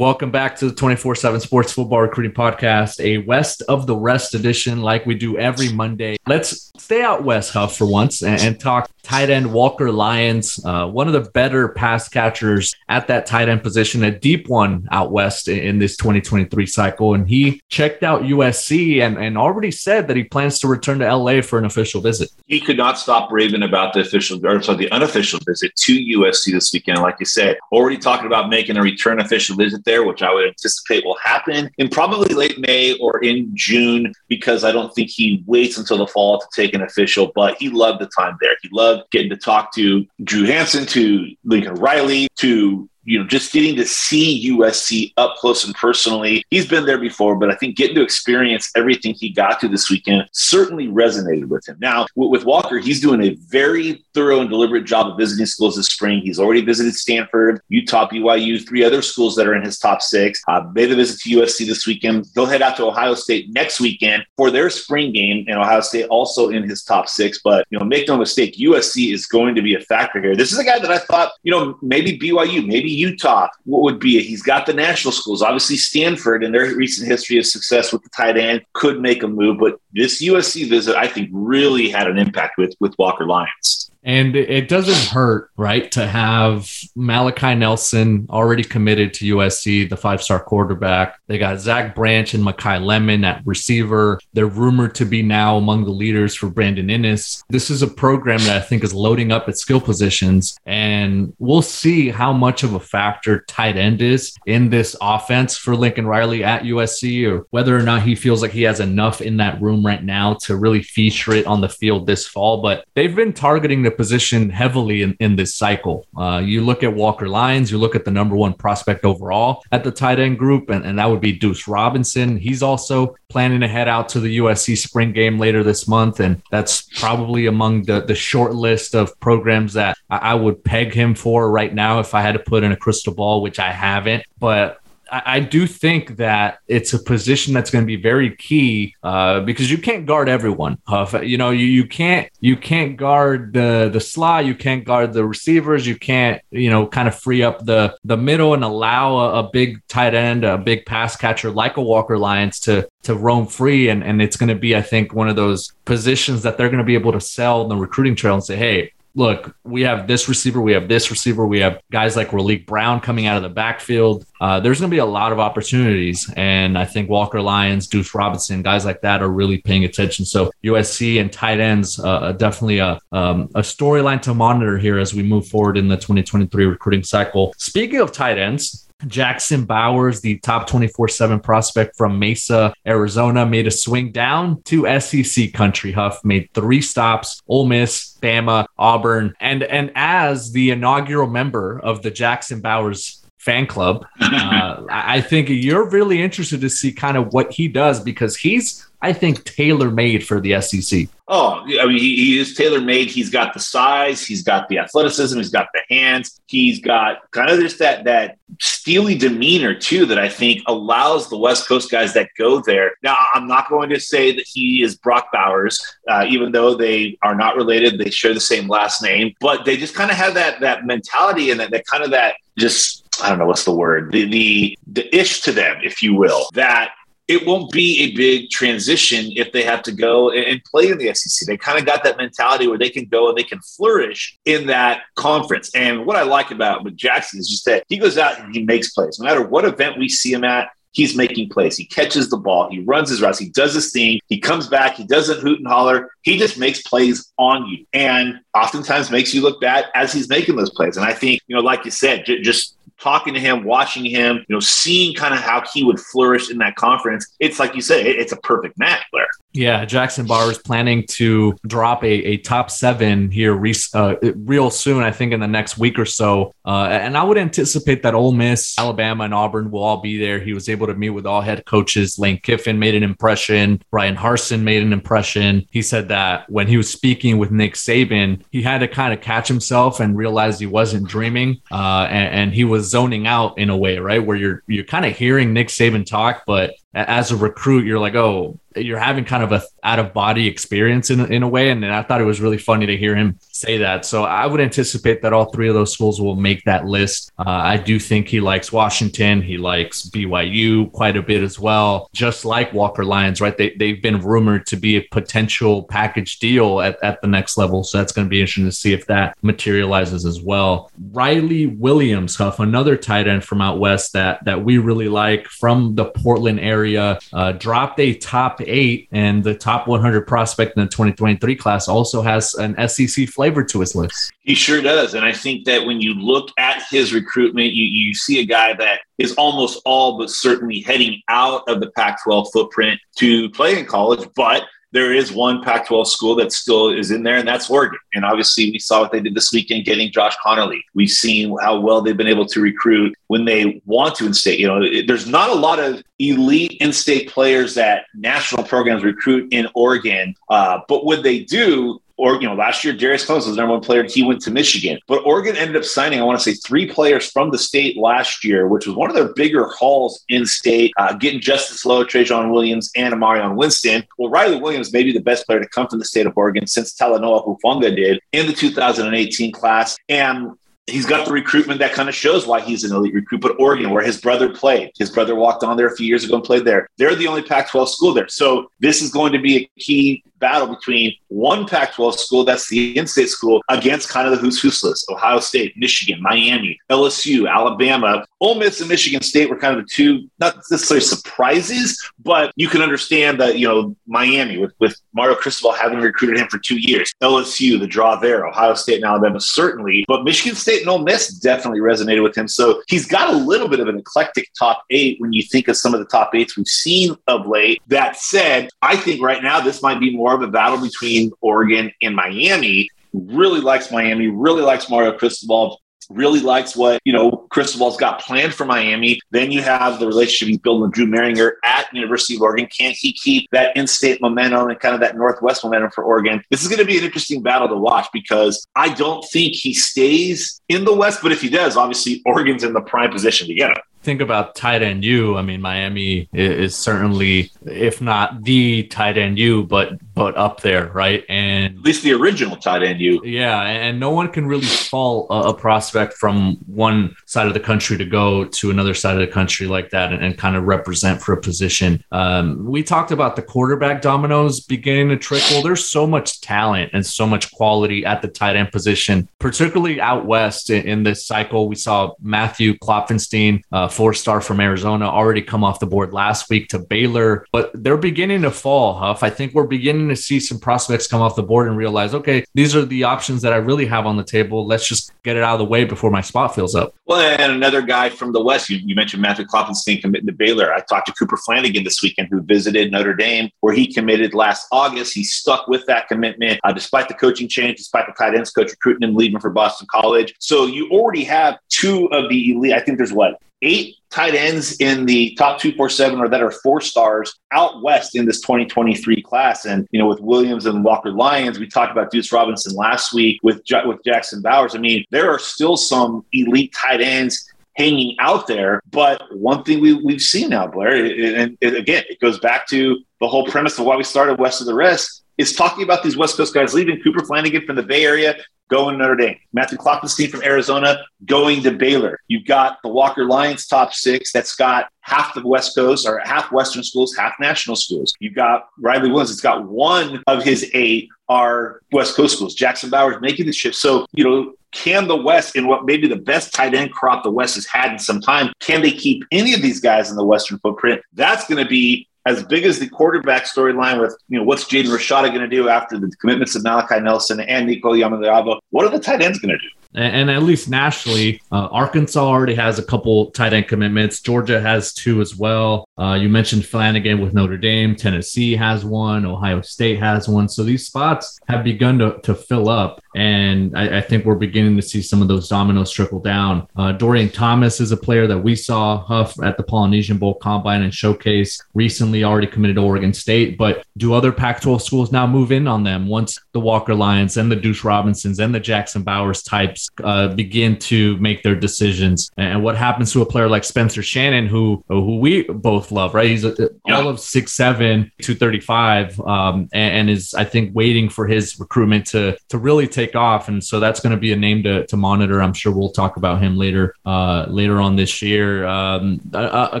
Welcome 0.00 0.30
back 0.30 0.56
to 0.56 0.66
the 0.70 0.74
24 0.74 1.14
7 1.14 1.40
Sports 1.40 1.74
Football 1.74 2.00
Recruiting 2.00 2.32
Podcast, 2.32 3.04
a 3.04 3.18
West 3.18 3.62
of 3.68 3.86
the 3.86 3.94
Rest 3.94 4.34
edition, 4.34 4.80
like 4.80 5.04
we 5.04 5.14
do 5.14 5.36
every 5.36 5.70
Monday. 5.70 6.16
Let's 6.26 6.72
stay 6.78 7.02
out 7.02 7.22
west, 7.22 7.52
Huff, 7.52 7.76
for 7.76 7.84
once 7.84 8.22
and, 8.22 8.40
and 8.40 8.58
talk 8.58 8.90
tight 9.02 9.30
end 9.30 9.52
Walker 9.52 9.90
Lyons, 9.90 10.64
uh, 10.64 10.86
one 10.86 11.06
of 11.06 11.12
the 11.12 11.30
better 11.30 11.68
pass 11.68 12.08
catchers 12.08 12.74
at 12.88 13.06
that 13.08 13.26
tight 13.26 13.48
end 13.48 13.62
position, 13.62 14.04
a 14.04 14.10
deep 14.10 14.48
one 14.48 14.86
out 14.90 15.10
west 15.10 15.48
in, 15.48 15.58
in, 15.58 15.78
this 15.78 15.96
2023 15.96 16.66
cycle. 16.66 17.14
And 17.14 17.28
he 17.28 17.62
checked 17.68 18.02
out 18.02 18.22
USC 18.22 19.00
and, 19.00 19.18
and 19.18 19.38
already 19.38 19.70
said 19.70 20.08
that 20.08 20.16
he 20.16 20.24
plans 20.24 20.58
to 20.60 20.68
return 20.68 20.98
to 20.98 21.14
LA 21.14 21.40
for 21.40 21.58
an 21.58 21.64
official 21.64 22.00
visit. 22.00 22.30
He 22.46 22.60
could 22.60 22.76
not 22.76 22.98
stop 22.98 23.30
raving 23.32 23.62
about 23.62 23.94
the 23.94 24.00
official, 24.00 24.44
or 24.46 24.62
sorry, 24.62 24.78
the 24.78 24.92
unofficial 24.92 25.40
visit 25.46 25.74
to 25.76 25.92
USC 25.92 26.52
this 26.52 26.72
weekend. 26.72 26.98
Like 27.00 27.16
you 27.20 27.26
said, 27.26 27.58
already 27.72 27.98
talking 27.98 28.26
about 28.26 28.48
making 28.48 28.76
a 28.76 28.82
return 28.82 29.20
official 29.20 29.56
visit 29.56 29.84
there, 29.90 30.04
which 30.04 30.22
I 30.22 30.32
would 30.32 30.46
anticipate 30.46 31.04
will 31.04 31.18
happen 31.22 31.68
in 31.78 31.88
probably 31.88 32.32
late 32.32 32.58
May 32.60 32.96
or 32.98 33.22
in 33.24 33.50
June, 33.54 34.12
because 34.28 34.62
I 34.62 34.70
don't 34.70 34.94
think 34.94 35.10
he 35.10 35.42
waits 35.46 35.78
until 35.78 35.98
the 35.98 36.06
fall 36.06 36.38
to 36.38 36.46
take 36.54 36.74
an 36.74 36.82
official, 36.82 37.32
but 37.34 37.56
he 37.58 37.68
loved 37.68 38.00
the 38.00 38.10
time 38.16 38.36
there. 38.40 38.56
He 38.62 38.68
loved 38.72 39.10
getting 39.10 39.30
to 39.30 39.36
talk 39.36 39.74
to 39.74 40.06
Drew 40.22 40.44
Hansen, 40.44 40.86
to 40.86 41.34
Lincoln 41.44 41.74
Riley, 41.74 42.28
to 42.36 42.88
you 43.04 43.18
know, 43.18 43.26
just 43.26 43.52
getting 43.52 43.74
to 43.76 43.86
see 43.86 44.50
USC 44.50 45.12
up 45.16 45.36
close 45.36 45.64
and 45.64 45.74
personally. 45.74 46.44
He's 46.50 46.68
been 46.68 46.86
there 46.86 46.98
before, 46.98 47.34
but 47.34 47.50
I 47.50 47.56
think 47.56 47.76
getting 47.76 47.96
to 47.96 48.02
experience 48.02 48.70
everything 48.76 49.14
he 49.14 49.30
got 49.30 49.58
to 49.60 49.68
this 49.68 49.90
weekend 49.90 50.28
certainly 50.32 50.86
resonated 50.86 51.46
with 51.46 51.66
him. 51.66 51.76
Now, 51.80 52.06
with 52.14 52.44
Walker, 52.44 52.78
he's 52.78 53.00
doing 53.00 53.22
a 53.22 53.34
very 53.48 54.04
thorough 54.14 54.40
and 54.40 54.50
deliberate 54.50 54.84
job 54.84 55.06
of 55.06 55.18
visiting 55.18 55.46
schools 55.46 55.76
this 55.76 55.86
spring. 55.86 56.20
He's 56.20 56.38
already 56.38 56.62
visited 56.64 56.94
Stanford, 56.94 57.60
Utah, 57.68 58.08
BYU, 58.08 58.66
three 58.66 58.84
other 58.84 59.02
schools 59.02 59.36
that 59.36 59.46
are 59.46 59.54
in 59.54 59.62
his 59.62 59.78
top 59.78 60.02
six. 60.02 60.40
Uh, 60.48 60.62
made 60.74 60.90
a 60.92 60.96
visit 60.96 61.20
to 61.20 61.36
USC 61.36 61.66
this 61.66 61.86
weekend. 61.86 62.26
He'll 62.34 62.46
head 62.46 62.62
out 62.62 62.76
to 62.76 62.86
Ohio 62.86 63.14
State 63.14 63.52
next 63.52 63.80
weekend 63.80 64.24
for 64.36 64.50
their 64.50 64.70
spring 64.70 65.12
game, 65.12 65.44
and 65.48 65.58
Ohio 65.58 65.80
State 65.80 66.06
also 66.06 66.50
in 66.50 66.68
his 66.68 66.82
top 66.82 67.08
six. 67.08 67.40
But, 67.42 67.66
you 67.70 67.78
know, 67.78 67.84
make 67.84 68.08
no 68.08 68.16
mistake, 68.16 68.56
USC 68.56 69.12
is 69.12 69.26
going 69.26 69.54
to 69.54 69.62
be 69.62 69.74
a 69.74 69.80
factor 69.80 70.20
here. 70.20 70.36
This 70.36 70.52
is 70.52 70.58
a 70.58 70.64
guy 70.64 70.78
that 70.78 70.90
I 70.90 70.98
thought, 70.98 71.32
you 71.42 71.50
know, 71.50 71.78
maybe 71.82 72.18
BYU, 72.18 72.66
maybe 72.66 72.90
Utah, 72.90 73.48
what 73.64 73.82
would 73.82 74.00
be? 74.00 74.20
He's 74.22 74.42
got 74.42 74.66
the 74.66 74.74
national 74.74 75.12
schools. 75.12 75.42
Obviously, 75.42 75.76
Stanford 75.76 76.44
and 76.44 76.54
their 76.54 76.74
recent 76.74 77.08
history 77.08 77.38
of 77.38 77.46
success 77.46 77.92
with 77.92 78.02
the 78.02 78.10
tight 78.10 78.36
end 78.36 78.62
could 78.72 79.00
make 79.00 79.22
a 79.22 79.28
move. 79.28 79.58
But 79.58 79.80
this 79.92 80.22
USC 80.22 80.68
visit, 80.68 80.96
I 80.96 81.06
think, 81.06 81.30
really 81.32 81.88
had 81.88 82.06
an 82.06 82.18
impact 82.18 82.58
with 82.58 82.74
with 82.80 82.94
Walker 82.98 83.26
Lyons. 83.26 83.89
And 84.02 84.34
it 84.34 84.68
doesn't 84.68 85.12
hurt, 85.12 85.50
right, 85.56 85.90
to 85.92 86.06
have 86.06 86.70
Malachi 86.96 87.54
Nelson 87.54 88.26
already 88.30 88.64
committed 88.64 89.12
to 89.14 89.36
USC, 89.36 89.88
the 89.88 89.96
five 89.96 90.22
star 90.22 90.40
quarterback. 90.40 91.18
They 91.26 91.38
got 91.38 91.60
Zach 91.60 91.94
Branch 91.94 92.32
and 92.32 92.44
Makai 92.44 92.82
Lemon 92.82 93.24
at 93.24 93.42
receiver. 93.44 94.18
They're 94.32 94.46
rumored 94.46 94.94
to 94.96 95.04
be 95.04 95.22
now 95.22 95.56
among 95.56 95.84
the 95.84 95.90
leaders 95.90 96.34
for 96.34 96.48
Brandon 96.48 96.88
Inniss. 96.88 97.42
This 97.48 97.70
is 97.70 97.82
a 97.82 97.88
program 97.88 98.38
that 98.40 98.56
I 98.56 98.60
think 98.60 98.84
is 98.84 98.94
loading 98.94 99.32
up 99.32 99.48
its 99.48 99.60
skill 99.60 99.80
positions. 99.80 100.58
And 100.64 101.34
we'll 101.38 101.62
see 101.62 102.08
how 102.08 102.32
much 102.32 102.62
of 102.62 102.74
a 102.74 102.80
factor 102.80 103.40
tight 103.48 103.76
end 103.76 104.00
is 104.00 104.34
in 104.46 104.70
this 104.70 104.96
offense 105.00 105.56
for 105.56 105.76
Lincoln 105.76 106.06
Riley 106.06 106.42
at 106.42 106.62
USC, 106.62 107.30
or 107.30 107.46
whether 107.50 107.76
or 107.76 107.82
not 107.82 108.02
he 108.02 108.14
feels 108.14 108.40
like 108.40 108.52
he 108.52 108.62
has 108.62 108.80
enough 108.80 109.20
in 109.20 109.36
that 109.38 109.60
room 109.60 109.84
right 109.84 110.02
now 110.02 110.34
to 110.42 110.56
really 110.56 110.82
feature 110.82 111.32
it 111.32 111.46
on 111.46 111.60
the 111.60 111.68
field 111.68 112.06
this 112.06 112.26
fall. 112.26 112.62
But 112.62 112.84
they've 112.94 113.14
been 113.14 113.32
targeting 113.32 113.82
the 113.82 113.89
position 113.96 114.50
heavily 114.50 115.02
in, 115.02 115.16
in 115.20 115.36
this 115.36 115.54
cycle. 115.54 116.06
Uh, 116.16 116.40
you 116.44 116.62
look 116.62 116.82
at 116.82 116.92
Walker 116.92 117.28
Lyons, 117.28 117.70
you 117.70 117.78
look 117.78 117.94
at 117.94 118.04
the 118.04 118.10
number 118.10 118.36
one 118.36 118.54
prospect 118.54 119.04
overall 119.04 119.62
at 119.72 119.84
the 119.84 119.90
tight 119.90 120.18
end 120.18 120.38
group, 120.38 120.70
and, 120.70 120.84
and 120.84 120.98
that 120.98 121.06
would 121.06 121.20
be 121.20 121.32
Deuce 121.32 121.68
Robinson. 121.68 122.36
He's 122.36 122.62
also 122.62 123.16
planning 123.28 123.60
to 123.60 123.68
head 123.68 123.88
out 123.88 124.08
to 124.10 124.20
the 124.20 124.38
USC 124.38 124.76
spring 124.76 125.12
game 125.12 125.38
later 125.38 125.62
this 125.62 125.86
month, 125.86 126.20
and 126.20 126.42
that's 126.50 126.82
probably 126.98 127.46
among 127.46 127.84
the, 127.84 128.00
the 128.00 128.14
short 128.14 128.54
list 128.54 128.94
of 128.94 129.18
programs 129.20 129.72
that 129.74 129.96
I, 130.08 130.16
I 130.18 130.34
would 130.34 130.64
peg 130.64 130.92
him 130.92 131.14
for 131.14 131.50
right 131.50 131.72
now 131.72 132.00
if 132.00 132.14
I 132.14 132.20
had 132.20 132.32
to 132.32 132.40
put 132.40 132.64
in 132.64 132.72
a 132.72 132.76
crystal 132.76 133.14
ball, 133.14 133.42
which 133.42 133.58
I 133.58 133.72
haven't. 133.72 134.24
But 134.38 134.79
I, 135.10 135.40
do 135.40 135.66
think 135.66 136.16
that 136.16 136.58
it's 136.68 136.92
a 136.92 136.98
position 136.98 137.52
that's 137.52 137.70
going 137.70 137.82
to 137.82 137.86
be 137.86 137.96
very 137.96 138.36
key 138.36 138.94
uh, 139.02 139.40
because 139.40 139.70
you 139.70 139.78
can't 139.78 140.06
guard 140.06 140.28
everyone. 140.28 140.78
Huff. 140.86 141.14
You 141.22 141.36
know, 141.36 141.50
you, 141.50 141.66
you 141.66 141.86
can't 141.86 142.30
you 142.40 142.56
can't 142.56 142.96
guard 142.96 143.52
the 143.52 143.90
the 143.92 144.00
slot, 144.00 144.46
you 144.46 144.54
can't 144.54 144.84
guard 144.84 145.12
the 145.12 145.24
receivers, 145.24 145.86
you 145.86 145.96
can't 145.96 146.40
you 146.50 146.70
know 146.70 146.86
kind 146.86 147.08
of 147.08 147.18
free 147.18 147.42
up 147.42 147.64
the 147.64 147.96
the 148.04 148.16
middle 148.16 148.54
and 148.54 148.62
allow 148.62 149.16
a, 149.16 149.44
a 149.44 149.50
big 149.50 149.86
tight 149.88 150.14
end, 150.14 150.44
a 150.44 150.56
big 150.56 150.86
pass 150.86 151.16
catcher 151.16 151.50
like 151.50 151.76
a 151.76 151.82
Walker 151.82 152.16
Lyons 152.16 152.60
to 152.60 152.88
to 153.02 153.14
roam 153.14 153.46
free 153.46 153.88
and 153.88 154.04
and 154.04 154.22
it's 154.22 154.36
going 154.36 154.48
to 154.48 154.54
be 154.54 154.76
I 154.76 154.82
think 154.82 155.14
one 155.14 155.28
of 155.28 155.36
those 155.36 155.72
positions 155.84 156.42
that 156.42 156.56
they're 156.56 156.68
going 156.68 156.78
to 156.78 156.84
be 156.84 156.94
able 156.94 157.12
to 157.12 157.20
sell 157.20 157.62
in 157.62 157.68
the 157.68 157.76
recruiting 157.76 158.14
trail 158.14 158.34
and 158.34 158.44
say, 158.44 158.56
hey, 158.56 158.92
look, 159.14 159.56
we 159.64 159.82
have 159.82 160.06
this 160.06 160.28
receiver, 160.28 160.60
we 160.60 160.72
have 160.72 160.88
this 160.88 161.10
receiver, 161.10 161.46
we 161.46 161.60
have 161.60 161.80
guys 161.90 162.16
like 162.16 162.28
Raleek 162.28 162.66
Brown 162.66 163.00
coming 163.00 163.26
out 163.26 163.36
of 163.36 163.42
the 163.42 163.48
backfield. 163.48 164.24
Uh, 164.40 164.60
there's 164.60 164.80
going 164.80 164.90
to 164.90 164.94
be 164.94 164.98
a 164.98 165.04
lot 165.04 165.32
of 165.32 165.38
opportunities. 165.38 166.32
And 166.36 166.78
I 166.78 166.84
think 166.84 167.10
Walker 167.10 167.40
Lyons, 167.40 167.86
Deuce 167.86 168.14
Robinson, 168.14 168.62
guys 168.62 168.84
like 168.84 169.00
that 169.02 169.22
are 169.22 169.30
really 169.30 169.58
paying 169.58 169.84
attention. 169.84 170.24
So 170.24 170.50
USC 170.64 171.20
and 171.20 171.32
tight 171.32 171.60
ends, 171.60 171.98
uh, 171.98 172.32
definitely 172.32 172.78
a, 172.78 173.00
um, 173.12 173.48
a 173.54 173.60
storyline 173.60 174.22
to 174.22 174.34
monitor 174.34 174.78
here 174.78 174.98
as 174.98 175.12
we 175.14 175.22
move 175.22 175.46
forward 175.48 175.76
in 175.76 175.88
the 175.88 175.96
2023 175.96 176.64
recruiting 176.66 177.02
cycle. 177.02 177.52
Speaking 177.58 178.00
of 178.00 178.12
tight 178.12 178.38
ends, 178.38 178.89
Jackson 179.06 179.64
Bowers, 179.64 180.20
the 180.20 180.38
top 180.38 180.66
24 180.66 181.08
7 181.08 181.40
prospect 181.40 181.96
from 181.96 182.18
Mesa, 182.18 182.72
Arizona, 182.86 183.46
made 183.46 183.66
a 183.66 183.70
swing 183.70 184.12
down 184.12 184.62
to 184.64 185.00
SEC 185.00 185.52
country. 185.52 185.92
Huff 185.92 186.24
made 186.24 186.48
three 186.54 186.82
stops 186.82 187.40
Ole 187.48 187.66
Miss, 187.66 188.16
Bama, 188.22 188.66
Auburn. 188.78 189.34
And, 189.40 189.62
and 189.62 189.90
as 189.94 190.52
the 190.52 190.70
inaugural 190.70 191.28
member 191.28 191.78
of 191.80 192.02
the 192.02 192.10
Jackson 192.10 192.60
Bowers 192.60 193.24
fan 193.38 193.66
club, 193.66 194.06
uh, 194.20 194.82
I 194.90 195.20
think 195.20 195.48
you're 195.48 195.88
really 195.88 196.22
interested 196.22 196.60
to 196.60 196.70
see 196.70 196.92
kind 196.92 197.16
of 197.16 197.32
what 197.32 197.52
he 197.52 197.68
does 197.68 198.00
because 198.00 198.36
he's 198.36 198.86
I 199.02 199.12
think 199.12 199.44
tailor 199.44 199.90
made 199.90 200.26
for 200.26 200.40
the 200.40 200.60
SEC. 200.60 201.08
Oh, 201.26 201.64
I 201.80 201.86
mean, 201.86 201.98
he, 201.98 202.16
he 202.16 202.38
is 202.38 202.54
tailor 202.54 202.80
made. 202.80 203.08
He's 203.08 203.30
got 203.30 203.54
the 203.54 203.60
size, 203.60 204.26
he's 204.26 204.42
got 204.42 204.68
the 204.68 204.78
athleticism, 204.78 205.38
he's 205.38 205.48
got 205.48 205.68
the 205.72 205.80
hands, 205.88 206.40
he's 206.46 206.80
got 206.80 207.30
kind 207.30 207.50
of 207.50 207.60
just 207.60 207.78
that 207.78 208.04
that 208.04 208.36
steely 208.60 209.14
demeanor 209.16 209.72
too 209.74 210.06
that 210.06 210.18
I 210.18 210.28
think 210.28 210.62
allows 210.66 211.30
the 211.30 211.38
West 211.38 211.68
Coast 211.68 211.90
guys 211.90 212.12
that 212.14 212.30
go 212.36 212.60
there. 212.60 212.92
Now, 213.02 213.16
I'm 213.32 213.46
not 213.46 213.70
going 213.70 213.90
to 213.90 214.00
say 214.00 214.32
that 214.32 214.44
he 214.44 214.82
is 214.82 214.96
Brock 214.96 215.28
Bowers, 215.32 215.80
uh, 216.08 216.26
even 216.28 216.50
though 216.52 216.74
they 216.74 217.16
are 217.22 217.36
not 217.36 217.56
related. 217.56 217.98
They 217.98 218.10
share 218.10 218.34
the 218.34 218.40
same 218.40 218.66
last 218.66 219.00
name, 219.02 219.34
but 219.40 219.64
they 219.64 219.76
just 219.76 219.94
kind 219.94 220.10
of 220.10 220.16
have 220.16 220.34
that 220.34 220.60
that 220.60 220.84
mentality 220.84 221.50
and 221.50 221.60
that, 221.60 221.70
that 221.70 221.86
kind 221.86 222.02
of 222.02 222.10
that 222.10 222.34
just 222.58 223.06
I 223.22 223.28
don't 223.28 223.38
know 223.38 223.46
what's 223.46 223.64
the 223.64 223.72
word 223.72 224.12
the 224.12 224.24
the 224.24 224.78
the 224.88 225.16
ish 225.16 225.42
to 225.42 225.52
them, 225.52 225.78
if 225.82 226.02
you 226.02 226.14
will, 226.14 226.48
that 226.54 226.90
it 227.30 227.46
won't 227.46 227.70
be 227.70 228.00
a 228.00 228.16
big 228.16 228.50
transition 228.50 229.30
if 229.36 229.52
they 229.52 229.62
have 229.62 229.84
to 229.84 229.92
go 229.92 230.32
and 230.32 230.60
play 230.64 230.88
in 230.88 230.98
the 230.98 231.14
SEC. 231.14 231.46
They 231.46 231.56
kind 231.56 231.78
of 231.78 231.86
got 231.86 232.02
that 232.02 232.16
mentality 232.16 232.66
where 232.66 232.76
they 232.76 232.90
can 232.90 233.04
go 233.04 233.28
and 233.28 233.38
they 233.38 233.44
can 233.44 233.60
flourish 233.60 234.36
in 234.46 234.66
that 234.66 235.02
conference. 235.14 235.70
And 235.72 236.06
what 236.06 236.16
I 236.16 236.22
like 236.22 236.50
about 236.50 236.82
with 236.82 236.96
Jackson 236.96 237.38
is 237.38 237.48
just 237.48 237.64
that 237.66 237.84
he 237.88 237.98
goes 237.98 238.18
out 238.18 238.40
and 238.40 238.52
he 238.52 238.64
makes 238.64 238.90
plays. 238.90 239.20
No 239.20 239.26
matter 239.26 239.46
what 239.46 239.64
event 239.64 239.96
we 239.96 240.08
see 240.08 240.32
him 240.32 240.42
at, 240.42 240.70
he's 240.90 241.16
making 241.16 241.50
plays. 241.50 241.76
He 241.76 241.84
catches 241.84 242.30
the 242.30 242.36
ball, 242.36 242.68
he 242.68 242.80
runs 242.80 243.10
his 243.10 243.22
routes, 243.22 243.38
he 243.38 243.50
does 243.50 243.74
his 243.74 243.92
thing, 243.92 244.18
he 244.26 244.40
comes 244.40 244.66
back, 244.66 244.96
he 244.96 245.04
doesn't 245.04 245.40
hoot 245.40 245.58
and 245.58 245.68
holler. 245.68 246.10
He 246.22 246.36
just 246.36 246.58
makes 246.58 246.82
plays 246.82 247.32
on 247.38 247.64
you 247.68 247.86
and 247.92 248.40
oftentimes 248.54 249.08
makes 249.12 249.32
you 249.32 249.40
look 249.40 249.60
bad 249.60 249.86
as 249.94 250.12
he's 250.12 250.28
making 250.28 250.56
those 250.56 250.70
plays. 250.70 250.96
And 250.96 251.06
I 251.06 251.12
think, 251.12 251.42
you 251.46 251.54
know, 251.54 251.62
like 251.62 251.84
you 251.84 251.92
said, 251.92 252.26
j- 252.26 252.42
just 252.42 252.76
talking 253.00 253.34
to 253.34 253.40
him, 253.40 253.64
watching 253.64 254.04
him, 254.04 254.44
you 254.48 254.54
know, 254.54 254.60
seeing 254.60 255.14
kind 255.14 255.34
of 255.34 255.40
how 255.40 255.64
he 255.72 255.82
would 255.82 255.98
flourish 255.98 256.50
in 256.50 256.58
that 256.58 256.76
conference, 256.76 257.26
it's 257.40 257.58
like 257.58 257.74
you 257.74 257.80
say, 257.80 258.02
it's 258.02 258.32
a 258.32 258.36
perfect 258.38 258.78
match 258.78 259.02
there. 259.12 259.26
Yeah, 259.52 259.84
Jackson 259.84 260.26
Barr 260.26 260.50
is 260.50 260.58
planning 260.58 261.06
to 261.08 261.56
drop 261.66 262.04
a, 262.04 262.08
a 262.08 262.36
top 262.36 262.70
seven 262.70 263.32
here 263.32 263.52
re- 263.52 263.74
uh, 263.94 264.14
real 264.36 264.70
soon, 264.70 265.02
I 265.02 265.10
think 265.10 265.32
in 265.32 265.40
the 265.40 265.48
next 265.48 265.76
week 265.76 265.98
or 265.98 266.04
so. 266.04 266.54
Uh, 266.64 266.86
and 266.90 267.16
I 267.16 267.24
would 267.24 267.36
anticipate 267.36 268.04
that 268.04 268.14
Ole 268.14 268.30
Miss, 268.30 268.78
Alabama, 268.78 269.24
and 269.24 269.34
Auburn 269.34 269.72
will 269.72 269.82
all 269.82 270.00
be 270.00 270.18
there. 270.18 270.38
He 270.38 270.52
was 270.52 270.68
able 270.68 270.86
to 270.86 270.94
meet 270.94 271.10
with 271.10 271.26
all 271.26 271.40
head 271.40 271.64
coaches. 271.66 272.16
Lane 272.16 272.38
Kiffin 272.38 272.78
made 272.78 272.94
an 272.94 273.02
impression. 273.02 273.82
Bryan 273.90 274.16
Harsin 274.16 274.62
made 274.62 274.84
an 274.84 274.92
impression. 274.92 275.66
He 275.72 275.82
said 275.82 276.08
that 276.08 276.48
when 276.48 276.68
he 276.68 276.76
was 276.76 276.88
speaking 276.88 277.38
with 277.38 277.50
Nick 277.50 277.74
Saban, 277.74 278.42
he 278.52 278.62
had 278.62 278.78
to 278.78 278.88
kind 278.88 279.12
of 279.12 279.20
catch 279.20 279.48
himself 279.48 279.98
and 279.98 280.16
realize 280.16 280.60
he 280.60 280.66
wasn't 280.66 281.08
dreaming. 281.08 281.60
Uh, 281.72 282.06
and, 282.08 282.34
and 282.34 282.54
he 282.54 282.62
was 282.62 282.88
zoning 282.88 283.26
out 283.26 283.58
in 283.58 283.68
a 283.68 283.76
way, 283.76 283.98
right? 283.98 284.24
Where 284.24 284.36
you're 284.36 284.62
you're 284.68 284.84
kind 284.84 285.04
of 285.04 285.16
hearing 285.16 285.52
Nick 285.52 285.68
Saban 285.68 286.06
talk, 286.06 286.44
but 286.46 286.74
as 286.94 287.30
a 287.30 287.36
recruit, 287.36 287.86
you're 287.86 287.98
like, 287.98 288.14
oh, 288.14 288.58
you're 288.76 288.98
having 288.98 289.24
kind 289.24 289.42
of 289.42 289.52
a 289.52 289.62
out 289.82 289.98
of 289.98 290.12
body 290.12 290.46
experience 290.46 291.10
in, 291.10 291.32
in 291.32 291.42
a 291.42 291.48
way. 291.48 291.70
And 291.70 291.84
I 291.84 292.02
thought 292.02 292.20
it 292.20 292.24
was 292.24 292.40
really 292.40 292.58
funny 292.58 292.86
to 292.86 292.96
hear 292.96 293.16
him 293.16 293.38
say 293.40 293.78
that. 293.78 294.04
So 294.04 294.24
I 294.24 294.46
would 294.46 294.60
anticipate 294.60 295.22
that 295.22 295.32
all 295.32 295.46
three 295.46 295.68
of 295.68 295.74
those 295.74 295.92
schools 295.92 296.20
will 296.20 296.36
make 296.36 296.64
that 296.64 296.86
list. 296.86 297.32
Uh, 297.38 297.48
I 297.48 297.76
do 297.76 297.98
think 297.98 298.28
he 298.28 298.40
likes 298.40 298.72
Washington. 298.72 299.42
He 299.42 299.58
likes 299.58 300.08
BYU 300.08 300.90
quite 300.92 301.16
a 301.16 301.22
bit 301.22 301.42
as 301.42 301.58
well, 301.58 302.08
just 302.12 302.44
like 302.44 302.72
Walker 302.72 303.04
Lyons, 303.04 303.40
right? 303.40 303.56
They, 303.56 303.74
they've 303.74 304.00
been 304.00 304.20
rumored 304.20 304.66
to 304.66 304.76
be 304.76 304.96
a 304.96 305.02
potential 305.10 305.82
package 305.84 306.38
deal 306.38 306.80
at, 306.80 307.02
at 307.02 307.20
the 307.22 307.28
next 307.28 307.56
level. 307.56 307.82
So 307.82 307.98
that's 307.98 308.12
going 308.12 308.26
to 308.26 308.30
be 308.30 308.40
interesting 308.40 308.66
to 308.66 308.72
see 308.72 308.92
if 308.92 309.06
that 309.06 309.36
materializes 309.42 310.24
as 310.24 310.40
well. 310.40 310.90
Riley 311.12 311.66
Williams, 311.66 312.36
Huff, 312.36 312.60
another 312.60 312.96
tight 312.96 313.26
end 313.26 313.44
from 313.44 313.60
out 313.60 313.78
west 313.80 314.12
that, 314.12 314.44
that 314.44 314.64
we 314.64 314.78
really 314.78 315.08
like 315.08 315.46
from 315.46 315.94
the 315.96 316.06
Portland 316.06 316.60
area, 316.60 316.79
uh, 316.86 317.52
dropped 317.52 318.00
a 318.00 318.14
top 318.14 318.60
eight, 318.62 319.08
and 319.12 319.42
the 319.42 319.54
top 319.54 319.86
100 319.86 320.26
prospect 320.26 320.76
in 320.76 320.82
the 320.84 320.88
2023 320.88 321.56
class 321.56 321.88
also 321.88 322.22
has 322.22 322.54
an 322.54 322.76
SEC 322.88 323.28
flavor 323.28 323.64
to 323.64 323.80
his 323.80 323.94
list. 323.94 324.32
He 324.40 324.54
sure 324.54 324.82
does. 324.82 325.14
And 325.14 325.24
I 325.24 325.32
think 325.32 325.64
that 325.66 325.84
when 325.84 326.00
you 326.00 326.14
look 326.14 326.50
at 326.58 326.82
his 326.90 327.12
recruitment, 327.12 327.72
you, 327.72 327.84
you 327.84 328.14
see 328.14 328.40
a 328.40 328.44
guy 328.44 328.74
that 328.74 329.00
is 329.18 329.34
almost 329.34 329.80
all 329.84 330.18
but 330.18 330.30
certainly 330.30 330.80
heading 330.80 331.20
out 331.28 331.62
of 331.68 331.80
the 331.80 331.90
Pac 331.92 332.22
12 332.24 332.48
footprint 332.52 333.00
to 333.16 333.50
play 333.50 333.78
in 333.78 333.86
college, 333.86 334.28
but 334.34 334.64
there 334.92 335.12
is 335.12 335.32
one 335.32 335.62
Pac 335.62 335.86
12 335.86 336.08
school 336.08 336.34
that 336.36 336.52
still 336.52 336.90
is 336.90 337.10
in 337.10 337.22
there, 337.22 337.36
and 337.36 337.46
that's 337.46 337.70
Oregon. 337.70 337.98
And 338.14 338.24
obviously, 338.24 338.70
we 338.70 338.78
saw 338.78 339.00
what 339.00 339.12
they 339.12 339.20
did 339.20 339.34
this 339.34 339.52
weekend 339.52 339.84
getting 339.84 340.10
Josh 340.10 340.36
Conerly. 340.44 340.80
We've 340.94 341.10
seen 341.10 341.56
how 341.60 341.78
well 341.78 342.00
they've 342.00 342.16
been 342.16 342.26
able 342.26 342.46
to 342.46 342.60
recruit 342.60 343.16
when 343.28 343.44
they 343.44 343.80
want 343.84 344.16
to 344.16 344.26
in 344.26 344.34
state. 344.34 344.58
You 344.58 344.66
know, 344.66 344.80
there's 345.06 345.26
not 345.26 345.50
a 345.50 345.54
lot 345.54 345.78
of 345.78 346.02
elite 346.18 346.76
in 346.80 346.92
state 346.92 347.30
players 347.30 347.74
that 347.74 348.04
national 348.14 348.64
programs 348.64 349.04
recruit 349.04 349.52
in 349.52 349.68
Oregon, 349.74 350.34
uh, 350.48 350.80
but 350.88 351.04
when 351.04 351.22
they 351.22 351.40
do, 351.40 352.00
or 352.20 352.34
you 352.34 352.46
know, 352.46 352.54
last 352.54 352.84
year 352.84 352.92
Darius 352.92 353.24
Clemons 353.24 353.46
was 353.46 353.46
the 353.46 353.56
number 353.56 353.72
one 353.72 353.80
player. 353.80 354.04
He 354.04 354.22
went 354.22 354.42
to 354.42 354.50
Michigan, 354.50 354.98
but 355.08 355.24
Oregon 355.24 355.56
ended 355.56 355.76
up 355.76 355.84
signing, 355.84 356.20
I 356.20 356.22
want 356.22 356.38
to 356.38 356.44
say, 356.44 356.52
three 356.54 356.86
players 356.86 357.30
from 357.30 357.50
the 357.50 357.56
state 357.56 357.96
last 357.96 358.44
year, 358.44 358.68
which 358.68 358.86
was 358.86 358.94
one 358.94 359.08
of 359.08 359.16
their 359.16 359.32
bigger 359.32 359.68
hauls 359.68 360.22
in 360.28 360.44
state, 360.44 360.92
uh, 360.98 361.14
getting 361.14 361.40
Justice 361.40 361.86
Lowe, 361.86 362.04
Trajan 362.04 362.50
Williams, 362.50 362.90
and 362.94 363.14
Amarion 363.14 363.56
Winston. 363.56 364.04
Well, 364.18 364.30
Riley 364.30 364.60
Williams 364.60 364.92
may 364.92 365.02
be 365.02 365.12
the 365.12 365.20
best 365.20 365.46
player 365.46 365.60
to 365.60 365.68
come 365.68 365.88
from 365.88 365.98
the 365.98 366.04
state 366.04 366.26
of 366.26 366.36
Oregon 366.36 366.66
since 366.66 366.94
Talanoa 366.94 367.46
Hufanga 367.46 367.96
did 367.96 368.20
in 368.32 368.46
the 368.46 368.52
2018 368.52 369.52
class, 369.52 369.96
and 370.10 370.50
he's 370.90 371.06
got 371.06 371.26
the 371.26 371.32
recruitment 371.32 371.78
that 371.80 371.92
kind 371.92 372.08
of 372.08 372.14
shows 372.14 372.46
why 372.46 372.60
he's 372.60 372.84
an 372.84 372.94
elite 372.94 373.14
recruit. 373.14 373.40
But 373.40 373.58
Oregon, 373.58 373.90
where 373.90 374.04
his 374.04 374.20
brother 374.20 374.48
played, 374.48 374.92
his 374.98 375.10
brother 375.10 375.34
walked 375.34 375.64
on 375.64 375.76
there 375.76 375.88
a 375.88 375.96
few 375.96 376.06
years 376.06 376.24
ago 376.24 376.36
and 376.36 376.44
played 376.44 376.64
there. 376.64 376.88
They're 376.98 377.14
the 377.14 377.26
only 377.26 377.42
Pac 377.42 377.70
12 377.70 377.90
school 377.90 378.14
there. 378.14 378.28
So 378.28 378.70
this 378.80 379.02
is 379.02 379.10
going 379.10 379.32
to 379.32 379.38
be 379.38 379.56
a 379.56 379.80
key 379.80 380.22
battle 380.40 380.74
between 380.74 381.14
one 381.28 381.66
Pac 381.66 381.94
12 381.94 382.18
school, 382.18 382.44
that's 382.44 382.68
the 382.68 382.98
in 382.98 383.06
state 383.06 383.28
school, 383.28 383.62
against 383.68 384.08
kind 384.08 384.26
of 384.26 384.32
the 384.32 384.38
who's 384.38 384.60
who's 384.60 384.82
list 384.82 385.06
Ohio 385.10 385.38
State, 385.38 385.76
Michigan, 385.76 386.20
Miami, 386.20 386.78
LSU, 386.90 387.48
Alabama. 387.48 388.26
Ole 388.40 388.56
Miss 388.56 388.80
and 388.80 388.88
Michigan 388.88 389.20
State 389.20 389.50
were 389.50 389.58
kind 389.58 389.78
of 389.78 389.84
the 389.84 389.88
two, 389.88 390.28
not 390.38 390.56
necessarily 390.70 391.04
surprises, 391.04 392.10
but 392.24 392.52
you 392.56 392.68
can 392.68 392.80
understand 392.80 393.38
that, 393.38 393.58
you 393.58 393.68
know, 393.68 393.94
Miami 394.06 394.56
with, 394.56 394.72
with 394.80 394.96
Mario 395.12 395.36
Cristobal 395.36 395.72
having 395.72 396.00
recruited 396.00 396.38
him 396.38 396.48
for 396.48 396.58
two 396.58 396.78
years, 396.78 397.12
LSU, 397.22 397.78
the 397.78 397.86
draw 397.86 398.16
there, 398.16 398.46
Ohio 398.46 398.74
State 398.74 398.96
and 398.96 399.04
Alabama, 399.04 399.40
certainly, 399.40 400.04
but 400.08 400.24
Michigan 400.24 400.56
State 400.56 400.79
and 400.80 400.88
Ole 400.90 400.98
Miss 401.00 401.28
definitely 401.28 401.80
resonated 401.80 402.22
with 402.22 402.36
him. 402.36 402.48
So 402.48 402.82
he's 402.88 403.06
got 403.06 403.32
a 403.32 403.36
little 403.36 403.68
bit 403.68 403.80
of 403.80 403.88
an 403.88 403.98
eclectic 403.98 404.48
top 404.58 404.84
eight 404.90 405.20
when 405.20 405.32
you 405.32 405.42
think 405.42 405.68
of 405.68 405.76
some 405.76 405.94
of 405.94 406.00
the 406.00 406.06
top 406.06 406.34
eights 406.34 406.56
we've 406.56 406.66
seen 406.66 407.16
of 407.26 407.46
late. 407.46 407.82
That 407.88 408.16
said, 408.16 408.68
I 408.82 408.96
think 408.96 409.22
right 409.22 409.42
now 409.42 409.60
this 409.60 409.82
might 409.82 410.00
be 410.00 410.16
more 410.16 410.34
of 410.34 410.42
a 410.42 410.48
battle 410.48 410.80
between 410.80 411.30
Oregon 411.40 411.92
and 412.02 412.14
Miami 412.14 412.88
really 413.12 413.60
likes 413.60 413.90
Miami, 413.90 414.28
really 414.28 414.62
likes 414.62 414.88
Mario 414.88 415.12
Cristobal 415.12 415.79
really 416.10 416.40
likes 416.40 416.76
what 416.76 417.00
you 417.04 417.12
know 417.12 417.46
Cristobal's 417.50 417.96
got 417.96 418.20
planned 418.20 418.54
for 418.54 418.64
Miami. 418.64 419.20
Then 419.30 419.50
you 419.50 419.62
have 419.62 420.00
the 420.00 420.06
relationship 420.06 420.48
he's 420.48 420.58
building 420.58 420.82
with 420.82 420.92
Drew 420.92 421.06
Mehringer 421.06 421.52
at 421.64 421.92
University 421.92 422.36
of 422.36 422.42
Oregon. 422.42 422.66
Can 422.66 422.92
he 422.96 423.12
keep 423.12 423.48
that 423.52 423.76
in-state 423.76 424.20
momentum 424.20 424.68
and 424.68 424.78
kind 424.78 424.94
of 424.94 425.00
that 425.00 425.16
Northwest 425.16 425.64
momentum 425.64 425.90
for 425.90 426.04
Oregon? 426.04 426.42
This 426.50 426.62
is 426.62 426.68
going 426.68 426.80
to 426.80 426.84
be 426.84 426.98
an 426.98 427.04
interesting 427.04 427.42
battle 427.42 427.68
to 427.68 427.76
watch 427.76 428.08
because 428.12 428.66
I 428.74 428.92
don't 428.92 429.24
think 429.24 429.54
he 429.54 429.72
stays 429.72 430.60
in 430.68 430.84
the 430.84 430.94
West, 430.94 431.20
but 431.22 431.32
if 431.32 431.40
he 431.40 431.48
does, 431.48 431.76
obviously 431.76 432.22
Oregon's 432.26 432.64
in 432.64 432.72
the 432.72 432.82
prime 432.82 433.10
position 433.10 433.46
to 433.46 433.54
get 433.54 433.70
him 433.70 433.82
think 434.02 434.20
about 434.20 434.54
tight 434.54 434.82
end 434.82 435.04
U, 435.04 435.36
I 435.36 435.42
mean, 435.42 435.60
Miami 435.60 436.28
is 436.32 436.76
certainly, 436.76 437.50
if 437.66 438.00
not 438.00 438.44
the 438.44 438.84
tight 438.84 439.18
end 439.18 439.38
U, 439.38 439.64
but 439.64 439.92
but 440.20 440.36
up 440.36 440.60
there, 440.60 440.88
right? 440.88 441.24
And 441.30 441.78
at 441.78 441.82
least 441.82 442.02
the 442.02 442.12
original 442.12 442.54
tight 442.54 442.82
end 442.82 443.00
you. 443.00 443.22
Yeah, 443.24 443.62
and 443.62 443.98
no 443.98 444.10
one 444.10 444.28
can 444.28 444.46
really 444.46 444.66
fault 444.66 445.28
a, 445.30 445.48
a, 445.48 445.54
prospect 445.54 446.12
from 446.12 446.58
one 446.66 447.16
side 447.24 447.46
of 447.46 447.54
the 447.54 447.60
country 447.60 447.96
to 447.96 448.04
go 448.04 448.44
to 448.44 448.70
another 448.70 448.92
side 448.92 449.14
of 449.14 449.20
the 449.20 449.32
country 449.32 449.66
like 449.66 449.88
that 449.90 450.12
and, 450.12 450.22
and 450.22 450.36
kind 450.36 450.56
of 450.56 450.64
represent 450.64 451.22
for 451.22 451.32
a 451.32 451.40
position. 451.40 452.04
Um, 452.12 452.66
we 452.66 452.82
talked 452.82 453.12
about 453.12 453.34
the 453.34 453.40
quarterback 453.40 454.02
dominoes 454.02 454.60
beginning 454.60 455.08
to 455.08 455.16
trickle. 455.16 455.62
There's 455.62 455.88
so 455.88 456.06
much 456.06 456.42
talent 456.42 456.90
and 456.92 457.04
so 457.06 457.26
much 457.26 457.50
quality 457.52 458.04
at 458.04 458.20
the 458.20 458.28
tight 458.28 458.56
end 458.56 458.72
position, 458.72 459.26
particularly 459.38 460.02
out 460.02 460.26
west 460.26 460.68
in, 460.68 460.86
in 460.86 461.02
this 461.02 461.26
cycle. 461.26 461.66
We 461.66 461.76
saw 461.76 462.12
Matthew 462.20 462.74
Klopfenstein. 462.74 463.62
Uh, 463.72 463.88
four 463.88 464.12
star 464.12 464.42
from 464.42 464.60
Arizona, 464.60 465.06
already 465.06 465.40
come 465.40 465.64
off 465.64 465.80
the 465.80 465.86
board 465.86 466.12
last 466.12 466.50
week 466.50 466.68
to 466.68 466.78
Baylor, 466.78 467.46
but 467.52 467.70
they're 467.72 467.96
beginning 467.96 468.42
to 468.42 468.50
fall, 468.50 468.98
Huff. 468.98 469.22
I 469.22 469.30
think 469.30 469.54
we're 469.54 469.64
beginning 469.64 470.09
to 470.10 470.16
see 470.16 470.40
some 470.40 470.58
prospects 470.58 471.06
come 471.06 471.20
off 471.20 471.36
the 471.36 471.42
board 471.42 471.68
and 471.68 471.76
realize, 471.76 472.14
okay, 472.14 472.44
these 472.54 472.76
are 472.76 472.84
the 472.84 473.04
options 473.04 473.42
that 473.42 473.52
I 473.52 473.56
really 473.56 473.86
have 473.86 474.06
on 474.06 474.16
the 474.16 474.24
table. 474.24 474.66
Let's 474.66 474.86
just 474.86 475.12
get 475.22 475.36
it 475.36 475.42
out 475.42 475.54
of 475.54 475.58
the 475.58 475.64
way 475.64 475.84
before 475.84 476.10
my 476.10 476.20
spot 476.20 476.54
fills 476.54 476.74
up. 476.74 476.94
Well, 477.06 477.20
and 477.20 477.52
another 477.52 477.82
guy 477.82 478.08
from 478.08 478.32
the 478.32 478.42
West, 478.42 478.70
you, 478.70 478.78
you 478.78 478.94
mentioned 478.94 479.22
Matthew 479.22 479.44
Klopfenstein 479.46 480.00
committing 480.00 480.26
to 480.26 480.32
Baylor. 480.32 480.72
I 480.72 480.80
talked 480.80 481.06
to 481.06 481.12
Cooper 481.12 481.36
Flanagan 481.36 481.84
this 481.84 482.02
weekend, 482.02 482.28
who 482.30 482.40
visited 482.42 482.92
Notre 482.92 483.14
Dame, 483.14 483.50
where 483.60 483.74
he 483.74 483.92
committed 483.92 484.34
last 484.34 484.66
August. 484.70 485.14
He 485.14 485.24
stuck 485.24 485.68
with 485.68 485.86
that 485.86 486.08
commitment 486.08 486.60
uh, 486.64 486.72
despite 486.72 487.08
the 487.08 487.14
coaching 487.14 487.48
change, 487.48 487.78
despite 487.78 488.06
the 488.06 488.12
tight 488.12 488.34
ends 488.34 488.50
coach 488.50 488.70
recruiting 488.70 489.08
him, 489.08 489.14
leaving 489.14 489.40
for 489.40 489.50
Boston 489.50 489.86
College. 489.90 490.34
So 490.38 490.66
you 490.66 490.88
already 490.90 491.24
have 491.24 491.58
two 491.68 492.06
of 492.12 492.28
the 492.28 492.52
elite. 492.52 492.72
I 492.72 492.80
think 492.80 492.98
there's 492.98 493.12
what 493.12 493.40
eight 493.62 493.96
tight 494.10 494.34
ends 494.34 494.76
in 494.80 495.06
the 495.06 495.34
top 495.36 495.60
247 495.60 496.18
or 496.18 496.28
that 496.28 496.42
are 496.42 496.50
four 496.50 496.80
stars 496.80 497.38
out 497.52 497.82
west 497.82 498.16
in 498.16 498.26
this 498.26 498.40
2023 498.40 499.22
class. 499.22 499.64
And, 499.64 499.86
you 499.92 499.98
know, 499.98 500.08
with 500.08 500.20
Williams 500.20 500.66
and 500.66 500.84
Walker 500.84 501.12
Lyons, 501.12 501.58
we 501.58 501.68
talked 501.68 501.92
about 501.92 502.10
Deuce 502.10 502.32
Robinson 502.32 502.74
last 502.74 503.14
week 503.14 503.38
with, 503.42 503.62
with 503.84 504.04
Jackson 504.04 504.42
Bowers. 504.42 504.74
I 504.74 504.78
mean, 504.78 505.04
there 505.10 505.30
are 505.30 505.38
still 505.38 505.76
some 505.76 506.24
elite 506.32 506.74
tight 506.74 507.00
ends 507.00 507.50
hanging 507.76 508.16
out 508.18 508.46
there. 508.46 508.82
But 508.90 509.22
one 509.34 509.62
thing 509.62 509.80
we, 509.80 509.94
we've 509.94 510.20
seen 510.20 510.50
now, 510.50 510.66
Blair, 510.66 511.04
and 511.36 511.56
again, 511.62 512.04
it 512.08 512.20
goes 512.20 512.38
back 512.40 512.66
to 512.68 512.98
the 513.20 513.28
whole 513.28 513.46
premise 513.46 513.78
of 513.78 513.86
why 513.86 513.96
we 513.96 514.04
started 514.04 514.38
West 514.38 514.60
of 514.60 514.66
the 514.66 514.74
Rest 514.74 515.24
is 515.40 515.54
talking 515.54 515.82
about 515.82 516.02
these 516.02 516.16
West 516.16 516.36
Coast 516.36 516.52
guys 516.52 516.74
leaving 516.74 517.00
Cooper 517.02 517.24
Flanagan 517.24 517.64
from 517.64 517.76
the 517.76 517.82
Bay 517.82 518.04
Area, 518.04 518.36
going 518.68 518.98
to 518.98 518.98
Notre 518.98 519.16
Dame. 519.16 519.38
Matthew 519.52 519.78
Klopfenstein 519.78 520.30
from 520.30 520.42
Arizona 520.42 520.98
going 521.24 521.62
to 521.62 521.72
Baylor. 521.72 522.20
You've 522.28 522.46
got 522.46 522.78
the 522.82 522.88
Walker 522.88 523.24
Lyons 523.24 523.66
top 523.66 523.92
six 523.94 524.32
that's 524.32 524.54
got 524.54 524.88
half 525.00 525.34
the 525.34 525.46
West 525.46 525.74
Coast 525.74 526.06
or 526.06 526.20
half 526.24 526.52
Western 526.52 526.84
schools, 526.84 527.16
half 527.16 527.34
national 527.40 527.76
schools. 527.76 528.12
You've 528.20 528.34
got 528.34 528.68
Riley 528.78 529.08
Williams. 529.08 529.30
It's 529.30 529.40
got 529.40 529.66
one 529.66 530.22
of 530.26 530.44
his 530.44 530.70
eight 530.74 531.08
are 531.28 531.80
West 531.90 532.14
Coast 532.16 532.36
schools. 532.36 532.54
Jackson 532.54 532.90
Bowers 532.90 533.16
making 533.20 533.46
the 533.46 533.52
shift. 533.52 533.76
So, 533.76 534.06
you 534.12 534.24
know, 534.24 534.52
can 534.72 535.08
the 535.08 535.16
West, 535.16 535.56
in 535.56 535.66
what 535.66 535.84
maybe 535.84 536.06
the 536.06 536.16
best 536.16 536.52
tight 536.54 536.74
end 536.74 536.92
crop 536.92 537.24
the 537.24 537.30
West 537.30 537.56
has 537.56 537.66
had 537.66 537.92
in 537.92 537.98
some 537.98 538.20
time, 538.20 538.52
can 538.60 538.82
they 538.82 538.92
keep 538.92 539.24
any 539.32 539.54
of 539.54 539.62
these 539.62 539.80
guys 539.80 540.10
in 540.10 540.16
the 540.16 540.24
Western 540.24 540.58
footprint? 540.58 541.00
That's 541.14 541.48
going 541.48 541.62
to 541.62 541.68
be 541.68 542.08
as 542.26 542.44
big 542.44 542.64
as 542.64 542.78
the 542.78 542.88
quarterback 542.88 543.44
storyline 543.44 544.00
with, 544.00 544.16
you 544.28 544.38
know, 544.38 544.44
what's 544.44 544.64
Jaden 544.64 544.86
Rashada 544.86 545.28
going 545.28 545.40
to 545.40 545.48
do 545.48 545.68
after 545.68 545.98
the 545.98 546.10
commitments 546.20 546.54
of 546.54 546.62
Malachi 546.62 547.00
Nelson 547.00 547.40
and 547.40 547.66
Nico 547.66 547.94
Iamaleava, 547.94 548.58
what 548.70 548.84
are 548.84 548.90
the 548.90 549.00
tight 549.00 549.22
ends 549.22 549.38
going 549.38 549.50
to 549.50 549.58
do? 549.58 549.68
and, 549.94 550.30
at 550.30 550.42
least 550.44 550.68
nationally, 550.68 551.42
uh, 551.50 551.66
Arkansas 551.66 552.24
already 552.24 552.54
has 552.54 552.78
a 552.78 552.82
couple 552.82 553.30
tight 553.32 553.52
end 553.52 553.66
commitments. 553.66 554.20
Georgia 554.20 554.60
has 554.60 554.92
two 554.92 555.20
as 555.20 555.34
well. 555.34 555.84
Uh, 556.00 556.14
you 556.14 556.28
mentioned 556.28 556.64
Flanagan 556.64 557.20
with 557.20 557.34
Notre 557.34 557.56
Dame. 557.56 557.94
Tennessee 557.94 558.56
has 558.56 558.84
one. 558.84 559.26
Ohio 559.26 559.60
State 559.60 559.98
has 559.98 560.28
one. 560.28 560.48
So 560.48 560.62
these 560.62 560.86
spots 560.86 561.38
have 561.48 561.62
begun 561.62 561.98
to, 561.98 562.18
to 562.22 562.34
fill 562.34 562.68
up. 562.68 563.02
And 563.14 563.76
I, 563.76 563.98
I 563.98 564.00
think 564.00 564.24
we're 564.24 564.36
beginning 564.36 564.76
to 564.76 564.82
see 564.82 565.02
some 565.02 565.20
of 565.20 565.28
those 565.28 565.48
dominoes 565.48 565.90
trickle 565.90 566.20
down. 566.20 566.66
Uh, 566.76 566.92
Dorian 566.92 567.28
Thomas 567.28 567.80
is 567.80 567.92
a 567.92 567.96
player 567.96 568.26
that 568.26 568.38
we 568.38 568.54
saw 568.56 568.98
Huff 568.98 569.34
at 569.42 569.56
the 569.56 569.62
Polynesian 569.62 570.16
Bowl 570.16 570.34
Combine 570.34 570.82
and 570.82 570.94
Showcase 570.94 571.60
recently, 571.74 572.24
already 572.24 572.46
committed 572.46 572.76
to 572.76 572.82
Oregon 572.82 573.12
State. 573.12 573.58
But 573.58 573.84
do 573.96 574.14
other 574.14 574.32
Pac 574.32 574.60
12 574.60 574.82
schools 574.82 575.12
now 575.12 575.26
move 575.26 575.52
in 575.52 575.66
on 575.66 575.84
them 575.84 576.06
once 576.06 576.38
the 576.52 576.60
Walker 576.60 576.94
Lyons 576.94 577.36
and 577.36 577.50
the 577.50 577.56
Deuce 577.56 577.84
Robinsons 577.84 578.38
and 578.38 578.54
the 578.54 578.60
Jackson 578.60 579.02
Bowers 579.02 579.42
types? 579.42 579.90
uh, 580.04 580.28
begin 580.28 580.78
to 580.78 581.16
make 581.18 581.42
their 581.42 581.54
decisions. 581.54 582.30
And 582.36 582.62
what 582.62 582.76
happens 582.76 583.12
to 583.12 583.22
a 583.22 583.26
player 583.26 583.48
like 583.48 583.64
Spencer 583.64 584.02
Shannon, 584.02 584.46
who 584.46 584.84
who 584.88 585.18
we 585.18 585.42
both 585.42 585.89
love, 585.92 586.14
right? 586.14 586.28
He's 586.28 586.44
a, 586.44 586.70
yeah. 586.86 586.96
all 586.96 587.08
of 587.08 587.20
six 587.20 587.52
seven, 587.52 588.10
two 588.22 588.34
thirty 588.34 588.60
five, 588.60 589.18
um, 589.20 589.68
and, 589.72 589.94
and, 589.94 590.10
is 590.10 590.34
I 590.34 590.44
think 590.44 590.74
waiting 590.74 591.08
for 591.08 591.26
his 591.26 591.58
recruitment 591.58 592.06
to 592.08 592.36
to 592.48 592.58
really 592.58 592.86
take 592.86 593.16
off. 593.16 593.48
And 593.48 593.62
so 593.62 593.80
that's 593.80 594.00
going 594.00 594.12
to 594.12 594.20
be 594.20 594.32
a 594.32 594.36
name 594.36 594.62
to, 594.64 594.86
to 594.86 594.96
monitor. 594.96 595.42
I'm 595.42 595.54
sure 595.54 595.72
we'll 595.72 595.92
talk 595.92 596.16
about 596.16 596.42
him 596.42 596.56
later 596.56 596.94
uh, 597.06 597.46
later 597.48 597.80
on 597.80 597.96
this 597.96 598.22
year. 598.22 598.66
Um, 598.66 599.20
a, 599.34 599.68
a 599.74 599.80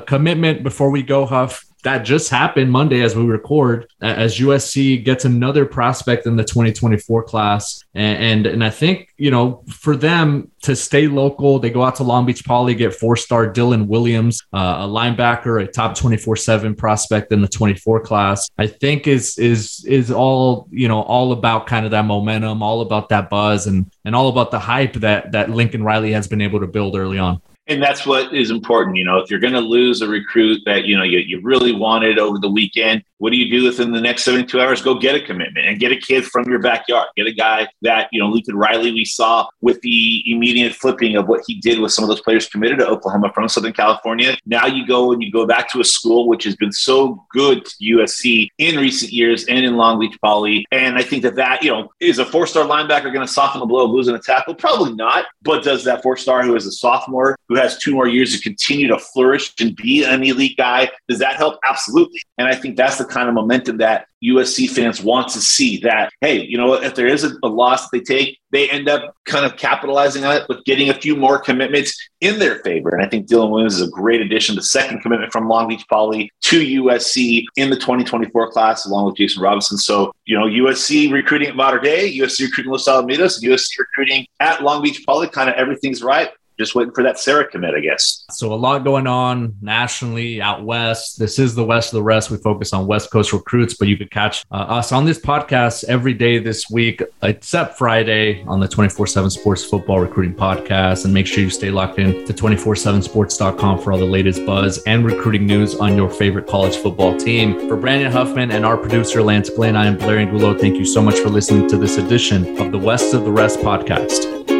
commitment 0.00 0.62
before 0.62 0.90
we 0.90 1.02
go, 1.02 1.26
Huff 1.26 1.64
that 1.82 2.04
just 2.04 2.30
happened 2.30 2.70
Monday 2.70 3.02
as 3.02 3.16
we 3.16 3.24
record, 3.24 3.90
as 4.00 4.38
USC 4.38 5.02
gets 5.04 5.24
another 5.24 5.64
prospect 5.64 6.26
in 6.26 6.36
the 6.36 6.44
2024 6.44 7.22
class. 7.24 7.84
And, 7.94 8.22
and, 8.22 8.46
and 8.46 8.64
I 8.64 8.70
think, 8.70 9.12
you 9.16 9.30
know, 9.30 9.64
for 9.68 9.96
them 9.96 10.50
to 10.62 10.76
stay 10.76 11.06
local, 11.06 11.58
they 11.58 11.70
go 11.70 11.82
out 11.82 11.96
to 11.96 12.02
Long 12.02 12.26
Beach 12.26 12.44
Poly, 12.44 12.74
get 12.74 12.94
four 12.94 13.16
star 13.16 13.50
Dylan 13.50 13.86
Williams, 13.86 14.42
uh, 14.52 14.78
a 14.80 14.88
linebacker, 14.88 15.62
a 15.62 15.66
top 15.66 15.96
24 15.96 16.36
7 16.36 16.74
prospect 16.74 17.32
in 17.32 17.40
the 17.40 17.48
24 17.48 18.00
class. 18.00 18.48
I 18.58 18.66
think 18.66 19.06
is 19.06 19.38
is 19.38 19.84
is 19.86 20.10
all, 20.10 20.68
you 20.70 20.88
know, 20.88 21.02
all 21.02 21.32
about 21.32 21.66
kind 21.66 21.84
of 21.84 21.90
that 21.92 22.04
momentum, 22.04 22.62
all 22.62 22.82
about 22.82 23.08
that 23.08 23.30
buzz 23.30 23.66
and 23.66 23.90
and 24.04 24.14
all 24.14 24.28
about 24.28 24.50
the 24.50 24.58
hype 24.58 24.94
that 24.94 25.32
that 25.32 25.50
Lincoln 25.50 25.82
Riley 25.82 26.12
has 26.12 26.28
been 26.28 26.40
able 26.40 26.60
to 26.60 26.66
build 26.66 26.96
early 26.96 27.18
on 27.18 27.40
and 27.70 27.80
that's 27.80 28.04
what 28.04 28.34
is 28.34 28.50
important. 28.50 28.96
You 28.96 29.04
know, 29.04 29.18
if 29.18 29.30
you're 29.30 29.40
going 29.40 29.54
to 29.54 29.60
lose 29.60 30.02
a 30.02 30.08
recruit 30.08 30.60
that 30.66 30.84
you 30.84 30.98
know 30.98 31.04
you, 31.04 31.20
you 31.20 31.40
really 31.40 31.72
wanted 31.72 32.18
over 32.18 32.38
the 32.38 32.50
weekend, 32.50 33.04
what 33.20 33.32
do 33.32 33.36
you 33.36 33.50
do 33.50 33.66
within 33.66 33.92
the 33.92 34.00
next 34.00 34.24
72 34.24 34.58
hours? 34.58 34.80
Go 34.80 34.94
get 34.94 35.14
a 35.14 35.20
commitment 35.20 35.66
and 35.66 35.78
get 35.78 35.92
a 35.92 35.96
kid 35.96 36.24
from 36.24 36.48
your 36.48 36.58
backyard. 36.58 37.08
Get 37.16 37.26
a 37.26 37.32
guy 37.32 37.68
that, 37.82 38.08
you 38.12 38.18
know, 38.18 38.28
Lincoln 38.28 38.56
Riley, 38.56 38.92
we 38.92 39.04
saw 39.04 39.46
with 39.60 39.78
the 39.82 40.24
immediate 40.26 40.74
flipping 40.74 41.16
of 41.16 41.28
what 41.28 41.42
he 41.46 41.56
did 41.56 41.80
with 41.80 41.92
some 41.92 42.02
of 42.02 42.08
those 42.08 42.22
players 42.22 42.48
committed 42.48 42.78
to 42.78 42.86
Oklahoma 42.88 43.30
from 43.34 43.46
Southern 43.46 43.74
California. 43.74 44.38
Now 44.46 44.66
you 44.66 44.86
go 44.86 45.12
and 45.12 45.22
you 45.22 45.30
go 45.30 45.46
back 45.46 45.70
to 45.72 45.80
a 45.80 45.84
school 45.84 46.28
which 46.28 46.44
has 46.44 46.56
been 46.56 46.72
so 46.72 47.22
good 47.30 47.66
to 47.66 47.84
USC 47.84 48.48
in 48.56 48.76
recent 48.76 49.12
years 49.12 49.44
and 49.44 49.66
in 49.66 49.76
Long 49.76 50.00
Beach 50.00 50.16
Poly. 50.24 50.64
And 50.72 50.96
I 50.96 51.02
think 51.02 51.22
that 51.24 51.34
that, 51.34 51.62
you 51.62 51.70
know, 51.70 51.92
is 52.00 52.18
a 52.18 52.24
four 52.24 52.46
star 52.46 52.66
linebacker 52.66 53.12
going 53.12 53.26
to 53.26 53.32
soften 53.32 53.60
the 53.60 53.66
blow 53.66 53.84
of 53.84 53.90
losing 53.90 54.14
a 54.14 54.18
tackle? 54.18 54.54
Probably 54.54 54.94
not. 54.94 55.26
But 55.42 55.62
does 55.62 55.84
that 55.84 56.02
four 56.02 56.16
star 56.16 56.42
who 56.42 56.56
is 56.56 56.64
a 56.64 56.72
sophomore, 56.72 57.36
who 57.50 57.56
has 57.56 57.76
two 57.76 57.92
more 57.92 58.08
years 58.08 58.34
to 58.34 58.42
continue 58.42 58.88
to 58.88 58.98
flourish 58.98 59.52
and 59.60 59.76
be 59.76 60.04
an 60.04 60.22
elite 60.24 60.56
guy, 60.56 60.90
does 61.06 61.18
that 61.18 61.36
help? 61.36 61.58
Absolutely. 61.68 62.22
And 62.40 62.48
I 62.48 62.54
think 62.54 62.76
that's 62.78 62.96
the 62.96 63.04
kind 63.04 63.28
of 63.28 63.34
momentum 63.34 63.76
that 63.78 64.06
USC 64.24 64.70
fans 64.70 65.02
want 65.02 65.28
to 65.28 65.40
see 65.40 65.76
that, 65.80 66.10
hey, 66.22 66.40
you 66.42 66.56
know, 66.56 66.72
if 66.72 66.94
there 66.94 67.06
is 67.06 67.22
a, 67.22 67.32
a 67.42 67.48
loss 67.48 67.82
that 67.82 67.98
they 67.98 68.00
take, 68.00 68.38
they 68.50 68.70
end 68.70 68.88
up 68.88 69.14
kind 69.26 69.44
of 69.44 69.58
capitalizing 69.58 70.24
on 70.24 70.36
it 70.36 70.48
with 70.48 70.64
getting 70.64 70.88
a 70.88 70.94
few 70.94 71.16
more 71.16 71.38
commitments 71.38 71.94
in 72.22 72.38
their 72.38 72.60
favor. 72.60 72.88
And 72.88 73.04
I 73.04 73.08
think 73.10 73.28
Dylan 73.28 73.50
Williams 73.50 73.74
is 73.74 73.86
a 73.86 73.90
great 73.90 74.22
addition, 74.22 74.56
the 74.56 74.62
second 74.62 75.02
commitment 75.02 75.32
from 75.32 75.48
Long 75.48 75.68
Beach 75.68 75.84
Poly 75.90 76.32
to 76.44 76.82
USC 76.82 77.44
in 77.56 77.68
the 77.68 77.76
2024 77.76 78.50
class, 78.50 78.86
along 78.86 79.04
with 79.04 79.16
Jason 79.16 79.42
Robinson. 79.42 79.76
So, 79.76 80.10
you 80.24 80.38
know, 80.38 80.46
USC 80.46 81.12
recruiting 81.12 81.48
at 81.48 81.56
Mater 81.56 81.78
Dei, 81.78 82.18
USC 82.18 82.46
recruiting 82.46 82.72
Los 82.72 82.88
Alamitos, 82.88 83.42
USC 83.42 83.78
recruiting 83.78 84.26
at 84.40 84.62
Long 84.62 84.82
Beach 84.82 85.04
Poly, 85.06 85.28
kind 85.28 85.50
of 85.50 85.56
everything's 85.56 86.02
right 86.02 86.30
just 86.60 86.74
waiting 86.74 86.92
for 86.92 87.02
that 87.02 87.18
Serra 87.18 87.48
commit, 87.48 87.74
I 87.74 87.80
guess. 87.80 88.24
So 88.30 88.52
a 88.52 88.54
lot 88.54 88.84
going 88.84 89.06
on 89.06 89.56
nationally 89.62 90.42
out 90.42 90.62
west. 90.62 91.18
This 91.18 91.38
is 91.38 91.54
the 91.54 91.64
West 91.64 91.92
of 91.92 91.96
the 91.96 92.02
Rest. 92.02 92.30
We 92.30 92.36
focus 92.36 92.72
on 92.74 92.86
West 92.86 93.10
Coast 93.10 93.32
recruits, 93.32 93.74
but 93.74 93.88
you 93.88 93.96
could 93.96 94.10
catch 94.10 94.44
uh, 94.50 94.56
us 94.56 94.92
on 94.92 95.06
this 95.06 95.18
podcast 95.18 95.84
every 95.84 96.12
day 96.12 96.38
this 96.38 96.68
week, 96.70 97.02
except 97.22 97.78
Friday 97.78 98.44
on 98.44 98.60
the 98.60 98.68
24 98.68 99.06
7 99.06 99.30
Sports 99.30 99.64
Football 99.64 100.00
Recruiting 100.00 100.34
Podcast. 100.34 101.06
And 101.06 101.14
make 101.14 101.26
sure 101.26 101.42
you 101.42 101.50
stay 101.50 101.70
locked 101.70 101.98
in 101.98 102.26
to 102.26 102.32
24 102.32 102.74
7sports.com 102.74 103.80
for 103.80 103.92
all 103.92 103.98
the 103.98 104.04
latest 104.04 104.44
buzz 104.44 104.82
and 104.84 105.04
recruiting 105.04 105.46
news 105.46 105.76
on 105.76 105.96
your 105.96 106.10
favorite 106.10 106.46
college 106.46 106.76
football 106.76 107.16
team. 107.16 107.68
For 107.68 107.76
Brandon 107.76 108.12
Huffman 108.12 108.50
and 108.50 108.66
our 108.66 108.76
producer, 108.76 109.22
Lance 109.22 109.48
Glenn, 109.48 109.76
I 109.76 109.86
am 109.86 109.96
Blair 109.96 110.18
Angulo. 110.18 110.56
Thank 110.58 110.76
you 110.76 110.84
so 110.84 111.00
much 111.00 111.18
for 111.20 111.30
listening 111.30 111.68
to 111.68 111.78
this 111.78 111.96
edition 111.96 112.60
of 112.60 112.70
the 112.70 112.78
West 112.78 113.14
of 113.14 113.24
the 113.24 113.32
Rest 113.32 113.60
podcast. 113.60 114.59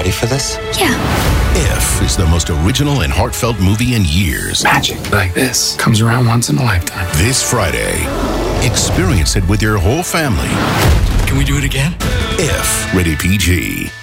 Ready 0.00 0.10
for 0.10 0.24
this? 0.24 0.56
Yeah. 0.78 0.96
If 1.52 2.02
is 2.02 2.16
the 2.16 2.24
most 2.24 2.48
original 2.48 3.02
and 3.02 3.12
heartfelt 3.12 3.60
movie 3.60 3.94
in 3.94 4.02
years. 4.06 4.64
Magic 4.64 5.10
like 5.10 5.34
this 5.34 5.76
comes 5.76 6.00
around 6.00 6.26
once 6.26 6.48
in 6.48 6.56
a 6.56 6.62
lifetime. 6.62 7.06
This 7.16 7.42
Friday, 7.42 8.06
experience 8.66 9.36
it 9.36 9.46
with 9.46 9.60
your 9.60 9.76
whole 9.76 10.02
family. 10.02 10.48
Can 11.28 11.36
we 11.36 11.44
do 11.44 11.58
it 11.58 11.64
again? 11.64 11.94
If, 12.38 12.94
rated 12.94 13.18
PG. 13.18 13.99